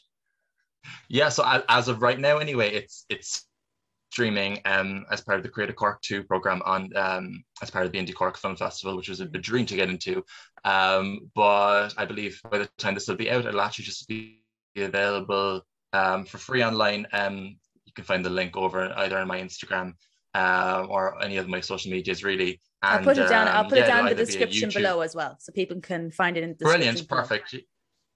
Yeah, 1.10 1.30
so 1.30 1.62
as 1.69 1.88
of 1.88 2.02
right 2.02 2.19
now, 2.19 2.38
anyway, 2.38 2.74
it's 2.74 3.06
it's 3.10 3.45
streaming 4.12 4.60
um 4.65 5.06
as 5.12 5.19
part 5.19 5.38
of 5.38 5.43
the 5.43 5.50
Creative 5.50 5.76
Cork 5.76 6.02
2 6.02 6.24
program 6.24 6.62
on 6.65 6.89
um 6.95 7.43
as 7.62 7.69
part 7.69 7.86
of 7.86 7.91
the 7.91 7.98
Indie 7.98 8.13
Cork 8.13 8.38
Film 8.38 8.56
Festival, 8.56 8.95
which 8.95 9.10
was 9.10 9.19
a, 9.19 9.26
a 9.26 9.39
dream 9.50 9.65
to 9.65 9.76
get 9.76 9.89
into. 9.89 10.24
Um, 10.63 11.32
but 11.36 11.89
I 11.98 12.06
believe 12.06 12.39
by 12.50 12.60
the 12.60 12.69
time 12.78 12.93
this 12.93 13.08
will 13.08 13.15
be 13.15 13.30
out, 13.30 13.45
it'll 13.45 13.62
actually 13.62 13.86
just 13.86 14.08
be 14.08 14.41
available 14.78 15.62
um 15.93 16.26
for 16.26 16.38
free 16.38 16.63
online. 16.63 17.06
Um, 17.12 17.58
you 17.86 17.93
can 17.93 18.06
find 18.06 18.26
the 18.26 18.30
link 18.30 18.56
over 18.58 18.93
either 18.98 19.17
on 19.17 19.28
my 19.28 19.39
Instagram 19.39 19.93
uh, 20.36 20.86
or 20.89 21.21
any 21.24 21.38
of 21.38 21.48
my 21.48 21.62
social 21.62 21.91
medias, 21.91 22.24
really. 22.24 22.62
I'll 22.82 23.00
put 23.00 23.17
it 23.17 23.30
down. 23.30 23.48
I'll 23.48 23.62
um, 23.63 23.69
put 23.69 23.78
it 23.78 23.82
yeah, 23.82 23.88
down 23.88 24.00
it'll 24.00 24.12
in 24.12 24.17
the 24.17 24.26
description 24.26 24.69
below 24.69 25.02
as 25.02 25.15
well, 25.15 25.38
so 25.39 25.52
people 25.54 25.80
can 25.80 26.12
find 26.12 26.38
it 26.38 26.43
in 26.43 26.50
the 26.50 26.56
description. 26.56 26.80
Brilliant, 26.82 27.08
below. 27.08 27.21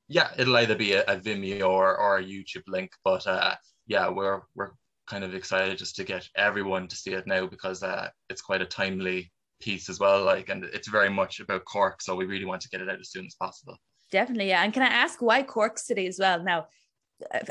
Yeah, 0.10 0.32
it'll 0.38 0.58
either 0.58 0.76
be 0.76 0.94
a, 0.94 1.04
a 1.04 1.16
Vimeo 1.16 1.70
or, 1.70 1.96
or 1.98 2.18
a 2.18 2.24
YouTube 2.24 2.68
link, 2.68 2.92
but 3.04 3.26
uh, 3.28 3.56
yeah, 3.88 4.10
we're 4.10 4.42
we're 4.56 4.72
kind 5.08 5.24
of 5.24 5.34
excited 5.34 5.78
just 5.78 5.96
to 5.96 6.04
get 6.04 6.28
everyone 6.36 6.88
to 6.88 6.96
see 6.96 7.14
it 7.14 7.26
now 7.26 7.46
because 7.46 7.82
uh, 7.84 8.10
it's 8.30 8.42
quite 8.42 8.62
a 8.62 8.66
timely 8.66 9.32
piece 9.60 9.90
as 9.90 10.00
well. 10.00 10.24
Like, 10.24 10.50
and 10.50 10.64
it's 10.66 10.88
very 10.88 11.10
much 11.10 11.40
about 11.40 11.66
Cork, 11.66 12.02
so 12.02 12.16
we 12.16 12.26
really 12.26 12.46
want 12.46 12.62
to 12.62 12.70
get 12.70 12.82
it 12.82 12.90
out 12.90 13.00
as 13.00 13.12
soon 13.12 13.26
as 13.26 13.36
possible. 13.36 13.78
Definitely, 14.12 14.50
yeah. 14.50 14.64
And 14.64 14.74
can 14.74 14.84
I 14.84 14.88
ask 14.88 15.22
why 15.22 15.44
Cork 15.44 15.78
City 15.78 16.08
as 16.08 16.18
well? 16.20 16.44
Now, 16.44 16.68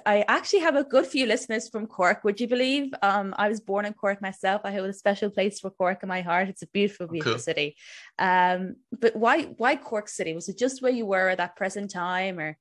I 0.06 0.24
actually 0.28 0.60
have 0.60 0.76
a 0.76 0.84
good 0.84 1.06
few 1.06 1.26
listeners 1.26 1.68
from 1.68 1.86
Cork. 1.86 2.24
Would 2.24 2.40
you 2.40 2.48
believe? 2.48 2.92
Um, 3.02 3.34
I 3.36 3.48
was 3.48 3.60
born 3.60 3.84
in 3.84 3.92
Cork 3.92 4.22
myself. 4.22 4.62
I 4.64 4.72
hold 4.72 4.88
a 4.88 4.92
special 4.94 5.30
place 5.30 5.60
for 5.60 5.70
Cork 5.70 6.02
in 6.02 6.08
my 6.08 6.22
heart. 6.22 6.48
It's 6.48 6.62
a 6.62 6.66
beautiful, 6.68 7.06
beautiful 7.06 7.34
cool. 7.34 7.38
city. 7.40 7.76
Um, 8.18 8.76
but 8.98 9.14
why, 9.14 9.42
why 9.42 9.76
Cork 9.76 10.08
City? 10.08 10.34
Was 10.34 10.48
it 10.48 10.58
just 10.58 10.80
where 10.80 10.92
you 10.92 11.06
were 11.06 11.28
at 11.28 11.38
that 11.38 11.56
present 11.56 11.90
time, 11.90 12.38
or 12.38 12.56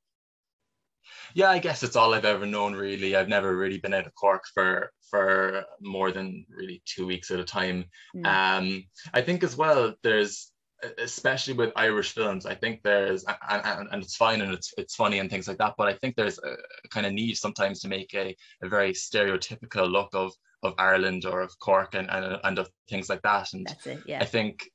Yeah, 1.34 1.50
I 1.50 1.60
guess 1.60 1.84
it's 1.84 1.96
all 1.96 2.14
I've 2.14 2.26
ever 2.26 2.46
known. 2.46 2.74
Really, 2.74 3.16
I've 3.16 3.30
never 3.30 3.56
really 3.56 3.78
been 3.78 3.94
out 3.94 4.08
of 4.08 4.16
Cork 4.16 4.44
for 4.54 4.92
for 5.10 5.64
more 5.80 6.12
than 6.12 6.46
really 6.50 6.82
two 6.86 7.08
weeks 7.08 7.32
at 7.32 7.40
a 7.40 7.46
time. 7.46 7.86
Mm. 8.16 8.26
Um, 8.26 8.84
I 9.14 9.22
think 9.22 9.44
as 9.44 9.56
well, 9.56 9.96
there's 10.04 10.52
especially 10.98 11.54
with 11.54 11.72
Irish 11.76 12.14
films, 12.14 12.46
I 12.46 12.56
think 12.56 12.84
there's 12.84 13.24
and, 13.26 13.38
and, 13.66 13.88
and 13.92 14.04
it's 14.04 14.16
fine 14.16 14.42
and 14.42 14.54
it's 14.54 14.74
it's 14.78 14.96
funny 14.96 15.20
and 15.20 15.30
things 15.30 15.48
like 15.48 15.58
that, 15.58 15.76
but 15.78 15.88
I 15.88 15.94
think 15.94 16.16
there's 16.16 16.40
a, 16.40 16.56
kind 16.90 17.06
of 17.06 17.14
need 17.14 17.36
sometimes 17.38 17.82
to 17.82 17.88
make 17.88 18.14
a, 18.14 18.36
a 18.62 18.70
very 18.70 18.94
stereotypical 18.94 19.90
look 19.90 20.10
of 20.14 20.34
of 20.64 20.74
Ireland 20.78 21.26
or 21.26 21.42
of 21.42 21.58
Cork 21.60 21.96
and 21.96 22.10
and, 22.10 22.40
and 22.44 22.60
of 22.60 22.70
things 22.90 23.10
like 23.10 23.22
that. 23.24 23.54
And 23.54 23.68
it? 23.86 24.04
I 24.22 24.26
think 24.26 24.70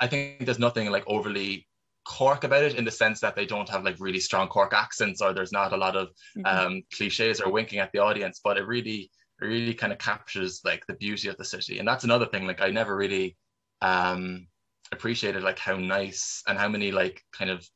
I 0.00 0.06
think 0.06 0.44
there's 0.44 0.58
nothing 0.58 0.90
like 0.90 1.04
overly 1.06 1.66
Cork 2.04 2.44
about 2.44 2.64
it 2.64 2.74
in 2.74 2.84
the 2.84 2.90
sense 2.90 3.20
that 3.20 3.36
they 3.36 3.46
don't 3.46 3.68
have 3.68 3.84
like 3.84 3.96
really 4.00 4.20
strong 4.20 4.48
Cork 4.48 4.72
accents 4.72 5.20
or 5.20 5.32
there's 5.32 5.52
not 5.52 5.72
a 5.72 5.76
lot 5.76 5.96
of 5.96 6.08
Mhm. 6.36 6.46
um, 6.46 6.82
cliches 6.96 7.40
or 7.40 7.52
winking 7.52 7.78
at 7.78 7.92
the 7.92 7.98
audience, 7.98 8.40
but 8.42 8.56
it 8.56 8.66
really, 8.66 9.10
it 9.40 9.44
really 9.44 9.74
kind 9.74 9.92
of 9.92 9.98
captures 9.98 10.62
like 10.64 10.86
the 10.86 10.94
beauty 10.94 11.28
of 11.28 11.36
the 11.36 11.44
city. 11.44 11.78
And 11.78 11.86
that's 11.86 12.04
another 12.04 12.26
thing. 12.26 12.46
Like 12.46 12.62
I 12.62 12.70
never 12.70 12.96
really 12.96 13.36
um, 13.82 14.46
appreciated 14.92 15.42
like 15.42 15.58
how 15.58 15.76
nice 15.76 16.42
and 16.46 16.58
how 16.58 16.68
many 16.68 16.92
like 16.92 17.22
kind 17.32 17.50
of, 17.50 17.66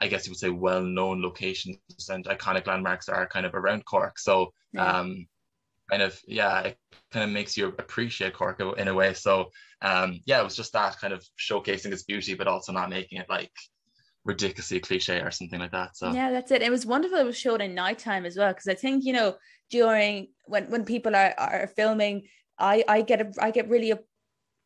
I 0.00 0.08
guess 0.08 0.26
you 0.26 0.32
would 0.32 0.38
say, 0.38 0.50
well-known 0.50 1.22
locations 1.22 1.78
and 2.08 2.24
iconic 2.26 2.66
landmarks 2.66 3.08
are 3.08 3.26
kind 3.26 3.46
of 3.46 3.54
around 3.54 3.84
Cork. 3.84 4.18
So 4.18 4.52
Yeah. 4.72 5.00
um, 5.00 5.26
kind 5.90 6.02
of 6.02 6.20
yeah, 6.26 6.60
it 6.60 6.78
kind 7.10 7.24
of 7.24 7.30
makes 7.30 7.56
you 7.56 7.68
appreciate 7.68 8.34
Cork 8.34 8.60
in 8.60 8.88
a 8.88 8.94
way. 8.94 9.14
So 9.14 9.50
um, 9.82 10.20
yeah, 10.26 10.40
it 10.40 10.44
was 10.44 10.56
just 10.56 10.72
that 10.72 10.98
kind 11.00 11.12
of 11.12 11.24
showcasing 11.38 11.92
its 11.92 12.04
beauty, 12.04 12.34
but 12.34 12.46
also 12.48 12.72
not 12.72 12.90
making 12.90 13.18
it 13.20 13.28
like 13.28 13.52
ridiculously 14.24 14.80
cliche 14.80 15.20
or 15.20 15.30
something 15.30 15.58
like 15.58 15.72
that. 15.72 15.96
So 15.96 16.12
yeah, 16.12 16.30
that's 16.30 16.50
it. 16.50 16.62
It 16.62 16.70
was 16.70 16.86
wonderful. 16.86 17.18
It 17.18 17.24
was 17.24 17.36
showed 17.36 17.60
in 17.60 17.74
nighttime 17.74 18.26
as 18.26 18.36
well 18.36 18.52
because 18.52 18.68
I 18.68 18.74
think 18.74 19.04
you 19.04 19.12
know 19.12 19.36
during 19.70 20.28
when 20.44 20.70
when 20.70 20.84
people 20.84 21.16
are 21.16 21.34
are 21.38 21.66
filming, 21.68 22.28
I 22.58 22.84
I 22.88 23.02
get 23.02 23.20
a, 23.20 23.32
I 23.40 23.50
get 23.50 23.68
really 23.68 23.92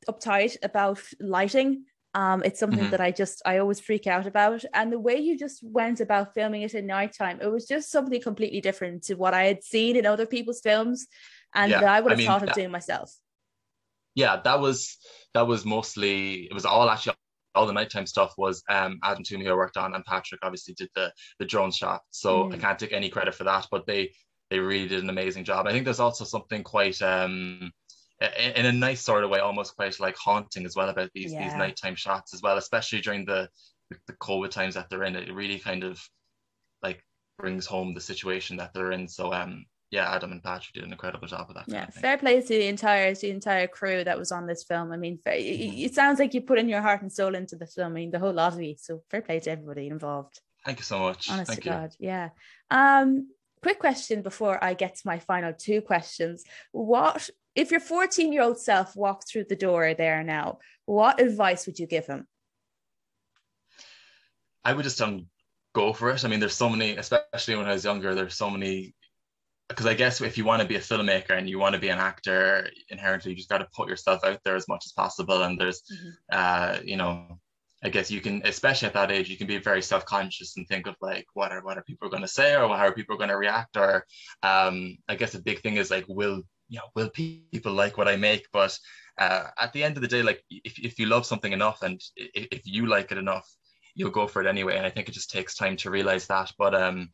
uptight 0.08 0.56
about 0.62 1.00
lighting. 1.20 1.84
Um, 2.14 2.42
it's 2.44 2.60
something 2.60 2.84
Mhm. 2.86 2.90
that 2.90 3.00
I 3.00 3.10
just 3.10 3.40
I 3.46 3.58
always 3.58 3.80
freak 3.80 4.06
out 4.06 4.26
about. 4.26 4.64
And 4.74 4.92
the 4.92 4.98
way 4.98 5.16
you 5.16 5.38
just 5.38 5.62
went 5.62 6.00
about 6.00 6.34
filming 6.34 6.62
it 6.62 6.74
in 6.74 6.86
nighttime, 6.86 7.40
it 7.40 7.50
was 7.50 7.66
just 7.66 7.90
something 7.90 8.20
completely 8.20 8.60
different 8.60 9.04
to 9.04 9.14
what 9.14 9.32
I 9.34 9.44
had 9.44 9.64
seen 9.64 9.96
in 9.96 10.04
other 10.06 10.26
people's 10.26 10.60
films, 10.60 11.06
and 11.54 11.70
Yeah, 11.72 11.80
that 11.80 11.88
I 11.88 12.00
would 12.00 12.12
I 12.12 12.14
have 12.14 12.18
mean, 12.18 12.26
thought 12.26 12.42
of 12.42 12.48
that- 12.48 12.54
doing 12.54 12.70
myself. 12.70 13.14
yeah, 14.14 14.40
that 14.44 14.60
was 14.60 14.98
that 15.34 15.46
was 15.46 15.64
mostly 15.64 16.44
it 16.50 16.52
was 16.54 16.66
all 16.66 16.90
actually 16.90 17.14
all 17.54 17.66
the 17.66 17.72
nighttime 17.72 18.06
stuff 18.06 18.34
was 18.36 18.62
um 18.68 18.98
Adam 19.02 19.22
Toomey 19.24 19.44
who 19.44 19.52
I 19.52 19.54
worked 19.54 19.76
on 19.76 19.94
and 19.94 20.04
Patrick 20.04 20.40
obviously 20.42 20.74
did 20.74 20.90
the 20.94 21.12
the 21.38 21.44
drone 21.46 21.70
shot. 21.70 22.02
So 22.10 22.50
I 22.52 22.56
Mm. 22.56 22.60
can't 22.60 22.78
take 22.78 22.92
any 22.92 23.08
credit 23.08 23.34
for 23.34 23.44
that, 23.44 23.66
but 23.70 23.86
they 23.86 24.12
they 24.50 24.58
really 24.58 24.86
did 24.88 25.02
an 25.02 25.08
amazing 25.08 25.44
job. 25.44 25.66
I 25.66 25.72
think 25.72 25.84
there's 25.86 26.00
also 26.00 26.24
something 26.26 26.62
quite 26.62 27.00
um 27.00 27.72
in, 28.38 28.66
a 28.66 28.72
nice 28.72 29.00
sort 29.00 29.24
of 29.24 29.30
way, 29.30 29.40
almost 29.40 29.76
quite 29.76 29.98
like 30.00 30.16
haunting 30.16 30.66
as 30.66 30.76
well 30.76 30.88
about 30.88 31.10
these 31.14 31.32
these 31.32 31.54
nighttime 31.54 31.94
shots 31.94 32.34
as 32.34 32.42
well, 32.42 32.56
especially 32.56 33.00
during 33.00 33.24
the 33.24 33.48
the 34.06 34.12
COVID 34.14 34.50
times 34.50 34.74
that 34.74 34.88
they're 34.88 35.04
in. 35.04 35.16
It 35.16 35.32
really 35.32 35.58
kind 35.58 35.84
of 35.84 36.00
like 36.82 37.04
brings 37.38 37.66
home 37.66 37.94
the 37.94 38.00
situation 38.00 38.56
that 38.58 38.72
they're 38.74 38.92
in. 38.92 39.08
So 39.08 39.32
um 39.32 39.66
yeah, 39.90 40.10
Adam 40.10 40.32
and 40.32 40.42
Patrick 40.42 40.72
did 40.72 40.84
an 40.84 40.92
incredible 40.92 41.28
job 41.28 41.48
with 41.48 41.58
that. 41.58 41.68
Yeah, 41.68 41.86
of 41.86 41.94
fair 41.94 42.16
play 42.16 42.40
to 42.40 42.48
the 42.48 42.66
entire 42.66 43.14
to 43.14 43.20
the 43.20 43.30
entire 43.30 43.66
crew 43.66 44.02
that 44.02 44.18
was 44.18 44.32
on 44.32 44.46
this 44.46 44.64
film. 44.64 44.90
I 44.90 44.96
mean, 44.96 45.18
fair, 45.22 45.34
it, 45.34 45.40
it 45.40 45.94
sounds 45.94 46.18
like 46.18 46.32
you 46.32 46.40
put 46.40 46.58
in 46.58 46.68
your 46.68 46.80
heart 46.80 47.02
and 47.02 47.12
soul 47.12 47.34
into 47.34 47.56
the 47.56 47.66
film. 47.66 47.92
I 47.92 47.94
mean, 47.94 48.10
the 48.10 48.18
whole 48.18 48.32
lot 48.32 48.54
of 48.54 48.62
you. 48.62 48.74
So 48.78 49.02
fair 49.10 49.20
play 49.20 49.40
to 49.40 49.50
everybody 49.50 49.88
involved. 49.88 50.40
Thank 50.64 50.78
you 50.78 50.84
so 50.84 51.00
much. 51.00 51.30
Honest 51.30 51.50
Thank 51.50 51.62
to 51.64 51.68
you. 51.68 51.74
God, 51.74 51.90
yeah. 51.98 52.28
Um, 52.70 53.28
quick 53.62 53.78
question 53.78 54.22
before 54.22 54.62
I 54.64 54.72
get 54.72 54.96
to 54.96 55.02
my 55.04 55.18
final 55.18 55.52
two 55.52 55.82
questions. 55.82 56.44
What 56.72 57.28
if 57.54 57.70
your 57.70 57.80
14 57.80 58.32
year 58.32 58.42
old 58.42 58.58
self 58.58 58.96
walked 58.96 59.28
through 59.28 59.44
the 59.44 59.56
door 59.56 59.94
there 59.94 60.22
now? 60.22 60.58
What 60.86 61.20
advice 61.20 61.66
would 61.66 61.78
you 61.78 61.86
give 61.86 62.06
him? 62.06 62.26
I 64.64 64.72
would 64.72 64.84
just 64.84 65.00
um 65.00 65.26
go 65.74 65.92
for 65.92 66.10
it. 66.10 66.24
I 66.24 66.28
mean, 66.28 66.40
there's 66.40 66.54
so 66.54 66.68
many, 66.68 66.96
especially 66.96 67.56
when 67.56 67.66
I 67.66 67.72
was 67.72 67.84
younger, 67.84 68.14
there's 68.14 68.34
so 68.36 68.50
many. 68.50 68.94
Because 69.68 69.86
I 69.86 69.94
guess 69.94 70.20
if 70.20 70.36
you 70.36 70.44
want 70.44 70.60
to 70.60 70.68
be 70.68 70.76
a 70.76 70.80
filmmaker 70.80 71.30
and 71.30 71.48
you 71.48 71.58
want 71.58 71.74
to 71.74 71.80
be 71.80 71.88
an 71.88 71.98
actor, 71.98 72.68
inherently 72.90 73.30
you 73.30 73.36
just 73.36 73.48
got 73.48 73.58
to 73.58 73.68
put 73.74 73.88
yourself 73.88 74.22
out 74.22 74.40
there 74.44 74.56
as 74.56 74.68
much 74.68 74.84
as 74.84 74.92
possible. 74.92 75.42
And 75.42 75.58
there's, 75.58 75.82
Mhm. 75.82 76.12
uh, 76.30 76.78
you 76.84 76.96
know, 76.96 77.40
I 77.82 77.88
guess 77.88 78.10
you 78.10 78.20
can, 78.20 78.42
especially 78.44 78.88
at 78.88 78.94
that 78.94 79.10
age, 79.10 79.30
you 79.30 79.38
can 79.38 79.46
be 79.46 79.58
very 79.58 79.80
self-conscious 79.82 80.56
and 80.56 80.68
think 80.68 80.86
of 80.86 80.96
like, 81.00 81.26
what 81.32 81.52
are 81.52 81.62
what 81.64 81.78
are 81.78 81.82
people 81.82 82.10
going 82.10 82.22
to 82.22 82.28
say, 82.28 82.54
or 82.54 82.68
how 82.68 82.86
are 82.86 82.92
people 82.92 83.16
going 83.16 83.30
to 83.30 83.36
react, 83.36 83.76
or 83.76 84.06
um, 84.42 84.98
I 85.08 85.14
guess 85.16 85.34
a 85.34 85.40
big 85.40 85.62
thing 85.62 85.76
is 85.78 85.90
like, 85.90 86.04
will 86.06 86.42
you 86.72 86.78
know, 86.78 86.88
will 86.94 87.10
people 87.10 87.72
like 87.72 87.98
what 87.98 88.08
I 88.08 88.16
make? 88.16 88.46
But 88.50 88.78
uh, 89.18 89.48
at 89.60 89.74
the 89.74 89.84
end 89.84 89.96
of 89.96 90.02
the 90.02 90.08
day, 90.08 90.22
like 90.22 90.42
if 90.48 90.78
if 90.78 90.98
you 90.98 91.04
love 91.04 91.26
something 91.26 91.52
enough 91.52 91.82
and 91.82 92.00
if, 92.16 92.48
if 92.50 92.62
you 92.64 92.86
like 92.86 93.12
it 93.12 93.18
enough, 93.18 93.46
you'll 93.94 94.10
go 94.10 94.26
for 94.26 94.40
it 94.42 94.48
anyway. 94.48 94.78
And 94.78 94.86
I 94.86 94.90
think 94.90 95.06
it 95.08 95.12
just 95.12 95.30
takes 95.30 95.54
time 95.54 95.76
to 95.76 95.90
realize 95.90 96.26
that. 96.28 96.50
But 96.56 96.74
um, 96.74 97.10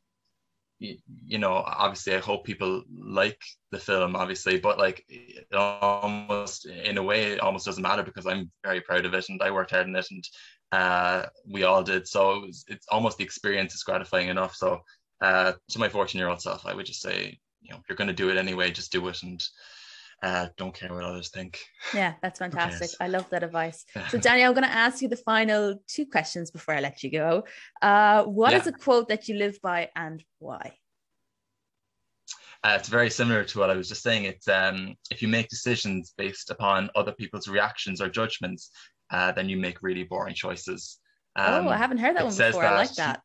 you, 0.79 0.97
you 1.27 1.39
know, 1.39 1.55
obviously, 1.55 2.15
I 2.15 2.21
hope 2.21 2.45
people 2.45 2.85
like 2.97 3.43
the 3.73 3.81
film, 3.81 4.15
obviously, 4.15 4.61
but 4.61 4.79
like 4.79 5.05
almost 5.53 6.67
in 6.67 6.97
a 6.97 7.03
way, 7.03 7.33
it 7.33 7.41
almost 7.41 7.67
doesn't 7.67 7.83
matter 7.83 8.05
because 8.05 8.27
I'm 8.27 8.53
very 8.63 8.81
proud 8.81 9.07
of 9.07 9.15
it 9.15 9.29
and 9.29 9.43
I 9.43 9.51
worked 9.51 9.73
hard 9.73 9.89
in 9.89 9.97
it 9.97 10.07
and 10.13 10.25
uh, 10.71 11.27
we 11.51 11.65
all 11.65 11.83
did. 11.83 12.07
So 12.07 12.35
it 12.35 12.47
was, 12.47 12.65
it's 12.69 12.87
almost 12.93 13.19
the 13.19 13.25
experience 13.25 13.75
is 13.75 13.83
gratifying 13.83 14.29
enough. 14.29 14.55
So 14.55 14.83
uh, 15.21 15.55
to 15.71 15.79
my 15.81 15.89
14 15.89 16.17
year 16.17 16.29
old 16.29 16.41
self, 16.41 16.65
I 16.65 16.75
would 16.75 16.87
just 16.87 17.03
say, 17.03 17.41
you 17.63 17.71
know, 17.71 17.77
if 17.79 17.89
you're 17.89 17.97
going 17.97 18.09
to 18.09 18.15
do 18.15 18.31
it 18.31 18.37
anyway, 18.37 18.71
just 18.71 18.93
do 18.93 19.07
it 19.09 19.23
and 19.23 19.45
uh, 20.23 20.49
don't 20.57 20.75
care 20.75 20.93
what 20.93 21.05
others 21.05 21.29
think. 21.29 21.61
Yeah, 21.95 22.15
that's 22.23 22.39
fantastic. 22.45 22.91
I 23.01 23.09
love 23.09 23.29
that 23.31 23.43
advice. 23.43 23.85
So, 24.11 24.19
Daniel, 24.29 24.49
I'm 24.49 24.55
going 24.55 24.69
to 24.69 24.75
ask 24.75 25.01
you 25.03 25.09
the 25.09 25.17
final 25.17 25.81
two 25.87 26.07
questions 26.07 26.51
before 26.51 26.75
I 26.75 26.81
let 26.81 27.03
you 27.03 27.11
go. 27.11 27.45
Uh, 27.83 28.25
what 28.25 28.53
is 28.53 28.65
Yeah. 28.65 28.71
a 28.71 28.79
quote 28.79 29.09
that 29.09 29.29
you 29.29 29.37
live 29.37 29.59
by 29.63 29.91
and 29.95 30.23
why? 30.39 30.77
Uh, 32.65 32.77
it's 32.79 32.89
very 32.89 33.09
similar 33.11 33.45
to 33.45 33.59
what 33.61 33.71
I 33.71 33.77
was 33.77 33.89
just 33.89 34.03
saying. 34.03 34.25
It's 34.25 34.49
um, 34.49 34.97
if 35.13 35.23
you 35.23 35.29
make 35.29 35.49
decisions 35.49 36.13
based 36.19 36.51
upon 36.51 36.91
other 36.97 37.13
people's 37.13 37.47
reactions 37.47 38.01
or 38.01 38.09
judgments, 38.09 38.71
uh, 39.13 39.31
then 39.33 39.49
you 39.49 39.57
make 39.57 39.81
really 39.81 40.03
boring 40.03 40.35
choices. 40.35 40.99
Um, 41.37 41.69
oh, 41.69 41.71
I 41.71 41.77
haven't 41.77 41.99
heard 41.99 42.17
that 42.17 42.25
one 42.27 42.37
before. 42.37 42.65
I 42.65 42.75
like 42.75 42.89
that- 42.95 42.97
that. 42.97 43.23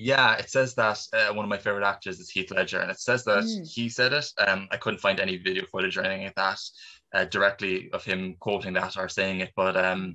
Yeah, 0.00 0.34
it 0.36 0.48
says 0.48 0.76
that 0.76 1.00
uh, 1.12 1.34
one 1.34 1.44
of 1.44 1.48
my 1.48 1.58
favorite 1.58 1.84
actors 1.84 2.20
is 2.20 2.30
Heath 2.30 2.52
Ledger, 2.52 2.78
and 2.78 2.88
it 2.88 3.00
says 3.00 3.24
that 3.24 3.42
Mm. 3.42 3.68
he 3.68 3.88
said 3.88 4.12
it. 4.12 4.32
Um, 4.38 4.68
I 4.70 4.76
couldn't 4.76 5.00
find 5.00 5.18
any 5.18 5.38
video 5.38 5.66
footage 5.66 5.96
or 5.96 6.04
anything 6.04 6.26
like 6.26 6.36
that 6.36 6.60
uh, 7.12 7.24
directly 7.24 7.90
of 7.90 8.04
him 8.04 8.36
quoting 8.38 8.74
that 8.74 8.96
or 8.96 9.08
saying 9.08 9.40
it, 9.40 9.52
but 9.56 9.76
um, 9.76 10.14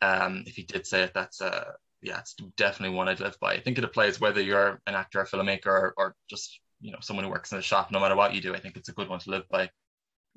um, 0.00 0.44
if 0.46 0.56
he 0.56 0.62
did 0.62 0.86
say 0.86 1.02
it, 1.02 1.12
that's 1.12 1.42
uh, 1.42 1.72
yeah, 2.00 2.20
it's 2.20 2.36
definitely 2.56 2.96
one 2.96 3.06
I'd 3.06 3.20
live 3.20 3.38
by. 3.38 3.52
I 3.52 3.60
think 3.60 3.76
it 3.76 3.84
applies 3.84 4.18
whether 4.18 4.40
you're 4.40 4.80
an 4.86 4.94
actor, 4.94 5.20
a 5.20 5.26
filmmaker, 5.26 5.66
or, 5.66 5.94
or 5.98 6.16
just 6.30 6.58
you 6.80 6.92
know 6.92 6.98
someone 7.02 7.26
who 7.26 7.30
works 7.30 7.52
in 7.52 7.58
a 7.58 7.62
shop. 7.62 7.90
No 7.92 8.00
matter 8.00 8.16
what 8.16 8.34
you 8.34 8.40
do, 8.40 8.54
I 8.54 8.60
think 8.60 8.78
it's 8.78 8.88
a 8.88 8.94
good 8.94 9.10
one 9.10 9.18
to 9.18 9.30
live 9.30 9.46
by. 9.50 9.68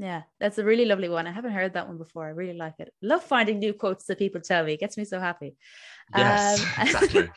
Yeah, 0.01 0.23
that's 0.39 0.57
a 0.57 0.63
really 0.63 0.85
lovely 0.85 1.09
one. 1.09 1.27
I 1.27 1.31
haven't 1.31 1.51
heard 1.51 1.73
that 1.73 1.87
one 1.87 1.99
before. 1.99 2.25
I 2.25 2.31
really 2.31 2.57
like 2.57 2.73
it. 2.79 2.91
Love 3.03 3.21
finding 3.23 3.59
new 3.59 3.71
quotes 3.71 4.05
that 4.05 4.17
people 4.17 4.41
tell 4.41 4.65
me. 4.65 4.73
It 4.73 4.79
gets 4.79 4.97
me 4.97 5.05
so 5.05 5.19
happy. 5.19 5.55
Yes, 6.17 6.59
um, 6.59 6.67
exactly. 6.87 7.29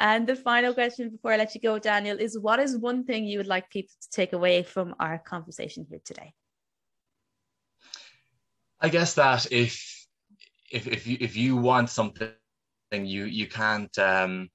and 0.00 0.26
the 0.26 0.34
final 0.34 0.74
question 0.74 1.10
before 1.10 1.32
I 1.32 1.36
let 1.36 1.54
you 1.54 1.60
go, 1.60 1.78
Daniel, 1.78 2.18
is 2.18 2.36
what 2.36 2.58
is 2.58 2.76
one 2.76 3.04
thing 3.04 3.26
you 3.26 3.38
would 3.38 3.46
like 3.46 3.70
people 3.70 3.94
to 4.00 4.10
take 4.10 4.32
away 4.32 4.64
from 4.64 4.96
our 4.98 5.18
conversation 5.18 5.86
here 5.88 6.00
today? 6.04 6.34
I 8.80 8.88
guess 8.88 9.14
that 9.14 9.46
if 9.52 9.80
if 10.72 10.88
if 10.88 11.06
you 11.06 11.16
if 11.20 11.36
you 11.36 11.56
want 11.58 11.90
something, 11.90 12.32
you 12.90 13.26
you 13.26 13.46
can't 13.46 13.96
um 14.00 14.48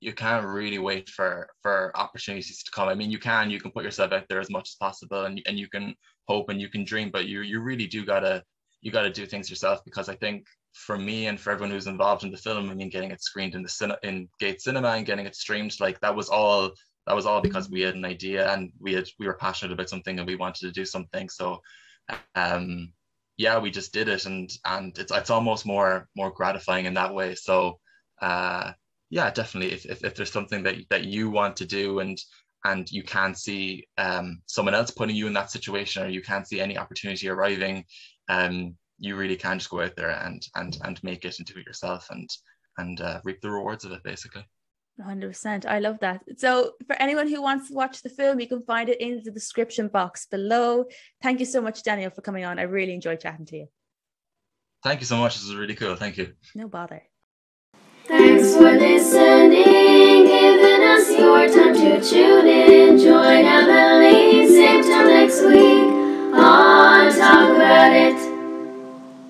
you 0.00 0.14
can't 0.14 0.46
really 0.46 0.78
wait 0.78 1.10
for 1.10 1.46
for 1.60 1.92
opportunities 1.94 2.62
to 2.62 2.70
come. 2.70 2.88
I 2.88 2.94
mean, 2.94 3.10
you 3.10 3.18
can 3.18 3.50
you 3.50 3.60
can 3.60 3.70
put 3.70 3.84
yourself 3.84 4.12
out 4.12 4.24
there 4.30 4.40
as 4.40 4.48
much 4.48 4.70
as 4.70 4.76
possible, 4.76 5.26
and 5.26 5.42
and 5.46 5.58
you 5.58 5.68
can 5.68 5.94
hope 6.28 6.48
and 6.48 6.60
you 6.60 6.68
can 6.68 6.84
dream, 6.84 7.10
but 7.10 7.26
you 7.26 7.42
you 7.42 7.60
really 7.60 7.86
do 7.86 8.04
gotta 8.04 8.42
you 8.80 8.90
gotta 8.90 9.10
do 9.10 9.26
things 9.26 9.48
yourself 9.48 9.84
because 9.84 10.08
I 10.08 10.14
think 10.16 10.46
for 10.72 10.98
me 10.98 11.26
and 11.26 11.38
for 11.38 11.50
everyone 11.50 11.70
who's 11.70 11.86
involved 11.86 12.24
in 12.24 12.30
the 12.30 12.36
film, 12.36 12.70
I 12.70 12.74
mean, 12.74 12.88
getting 12.88 13.10
it 13.10 13.22
screened 13.22 13.54
in 13.54 13.62
the 13.62 13.68
cin- 13.68 13.96
in 14.02 14.28
Gate 14.40 14.60
Cinema 14.60 14.88
and 14.88 15.06
getting 15.06 15.26
it 15.26 15.36
streamed, 15.36 15.78
like 15.80 16.00
that 16.00 16.14
was 16.14 16.28
all 16.28 16.72
that 17.06 17.16
was 17.16 17.26
all 17.26 17.40
because 17.40 17.68
we 17.68 17.80
had 17.80 17.94
an 17.94 18.04
idea 18.04 18.52
and 18.52 18.72
we 18.80 18.92
had 18.94 19.08
we 19.18 19.26
were 19.26 19.34
passionate 19.34 19.72
about 19.72 19.88
something 19.88 20.18
and 20.18 20.26
we 20.26 20.36
wanted 20.36 20.60
to 20.66 20.72
do 20.72 20.84
something. 20.84 21.28
So, 21.28 21.60
um, 22.34 22.92
yeah, 23.36 23.58
we 23.58 23.70
just 23.70 23.92
did 23.92 24.08
it, 24.08 24.24
and 24.26 24.50
and 24.64 24.96
it's 24.98 25.12
it's 25.12 25.30
almost 25.30 25.66
more 25.66 26.08
more 26.16 26.30
gratifying 26.30 26.86
in 26.86 26.94
that 26.94 27.14
way. 27.14 27.34
So, 27.34 27.78
uh, 28.20 28.72
yeah, 29.10 29.30
definitely, 29.30 29.72
if, 29.72 29.84
if 29.84 30.04
if 30.04 30.14
there's 30.14 30.32
something 30.32 30.62
that 30.62 30.76
that 30.90 31.04
you 31.04 31.30
want 31.30 31.56
to 31.56 31.66
do 31.66 31.98
and 31.98 32.18
and 32.64 32.90
you 32.90 33.02
can't 33.02 33.36
see 33.36 33.86
um, 33.98 34.40
someone 34.46 34.74
else 34.74 34.90
putting 34.90 35.16
you 35.16 35.26
in 35.26 35.32
that 35.32 35.50
situation 35.50 36.02
or 36.02 36.08
you 36.08 36.22
can't 36.22 36.46
see 36.46 36.60
any 36.60 36.78
opportunity 36.78 37.28
arriving 37.28 37.84
um, 38.28 38.74
you 38.98 39.16
really 39.16 39.36
can 39.36 39.58
just 39.58 39.70
go 39.70 39.82
out 39.82 39.96
there 39.96 40.10
and 40.10 40.46
and 40.54 40.78
and 40.84 41.02
make 41.02 41.24
it 41.24 41.38
and 41.38 41.46
do 41.46 41.58
it 41.58 41.66
yourself 41.66 42.06
and 42.10 42.30
and 42.78 43.00
uh, 43.00 43.20
reap 43.24 43.40
the 43.40 43.50
rewards 43.50 43.84
of 43.84 43.92
it 43.92 44.02
basically. 44.02 44.44
100% 45.00 45.66
i 45.66 45.78
love 45.78 45.98
that. 46.00 46.22
So 46.36 46.72
for 46.86 46.94
anyone 47.00 47.26
who 47.28 47.42
wants 47.42 47.68
to 47.68 47.74
watch 47.74 48.02
the 48.02 48.10
film 48.10 48.40
you 48.40 48.46
can 48.46 48.62
find 48.62 48.88
it 48.88 49.00
in 49.00 49.22
the 49.24 49.30
description 49.30 49.88
box 49.88 50.26
below. 50.26 50.84
Thank 51.22 51.40
you 51.40 51.46
so 51.46 51.60
much 51.60 51.82
daniel 51.82 52.10
for 52.10 52.22
coming 52.22 52.44
on. 52.44 52.58
I 52.58 52.62
really 52.62 52.94
enjoyed 52.94 53.20
chatting 53.20 53.46
to 53.46 53.56
you. 53.56 53.66
Thank 54.84 55.00
you 55.00 55.06
so 55.06 55.16
much. 55.16 55.34
This 55.34 55.46
was 55.46 55.56
really 55.56 55.74
cool. 55.74 55.96
Thank 55.96 56.18
you. 56.18 56.32
No 56.54 56.68
bother. 56.68 57.02
Thanks 58.04 58.56
for 58.56 58.72
listening, 58.72 59.81
just 60.96 61.18
your 61.18 61.48
time 61.48 61.74
to 61.74 62.00
tune 62.02 62.46
in. 62.46 62.98
Join 62.98 63.44
Emily, 63.46 64.46
same 64.46 64.82
time 64.82 65.06
next 65.06 65.42
week 65.42 65.88
on 66.34 67.10
Talk 67.10 67.56
About 67.56 67.92
It. 67.92 68.31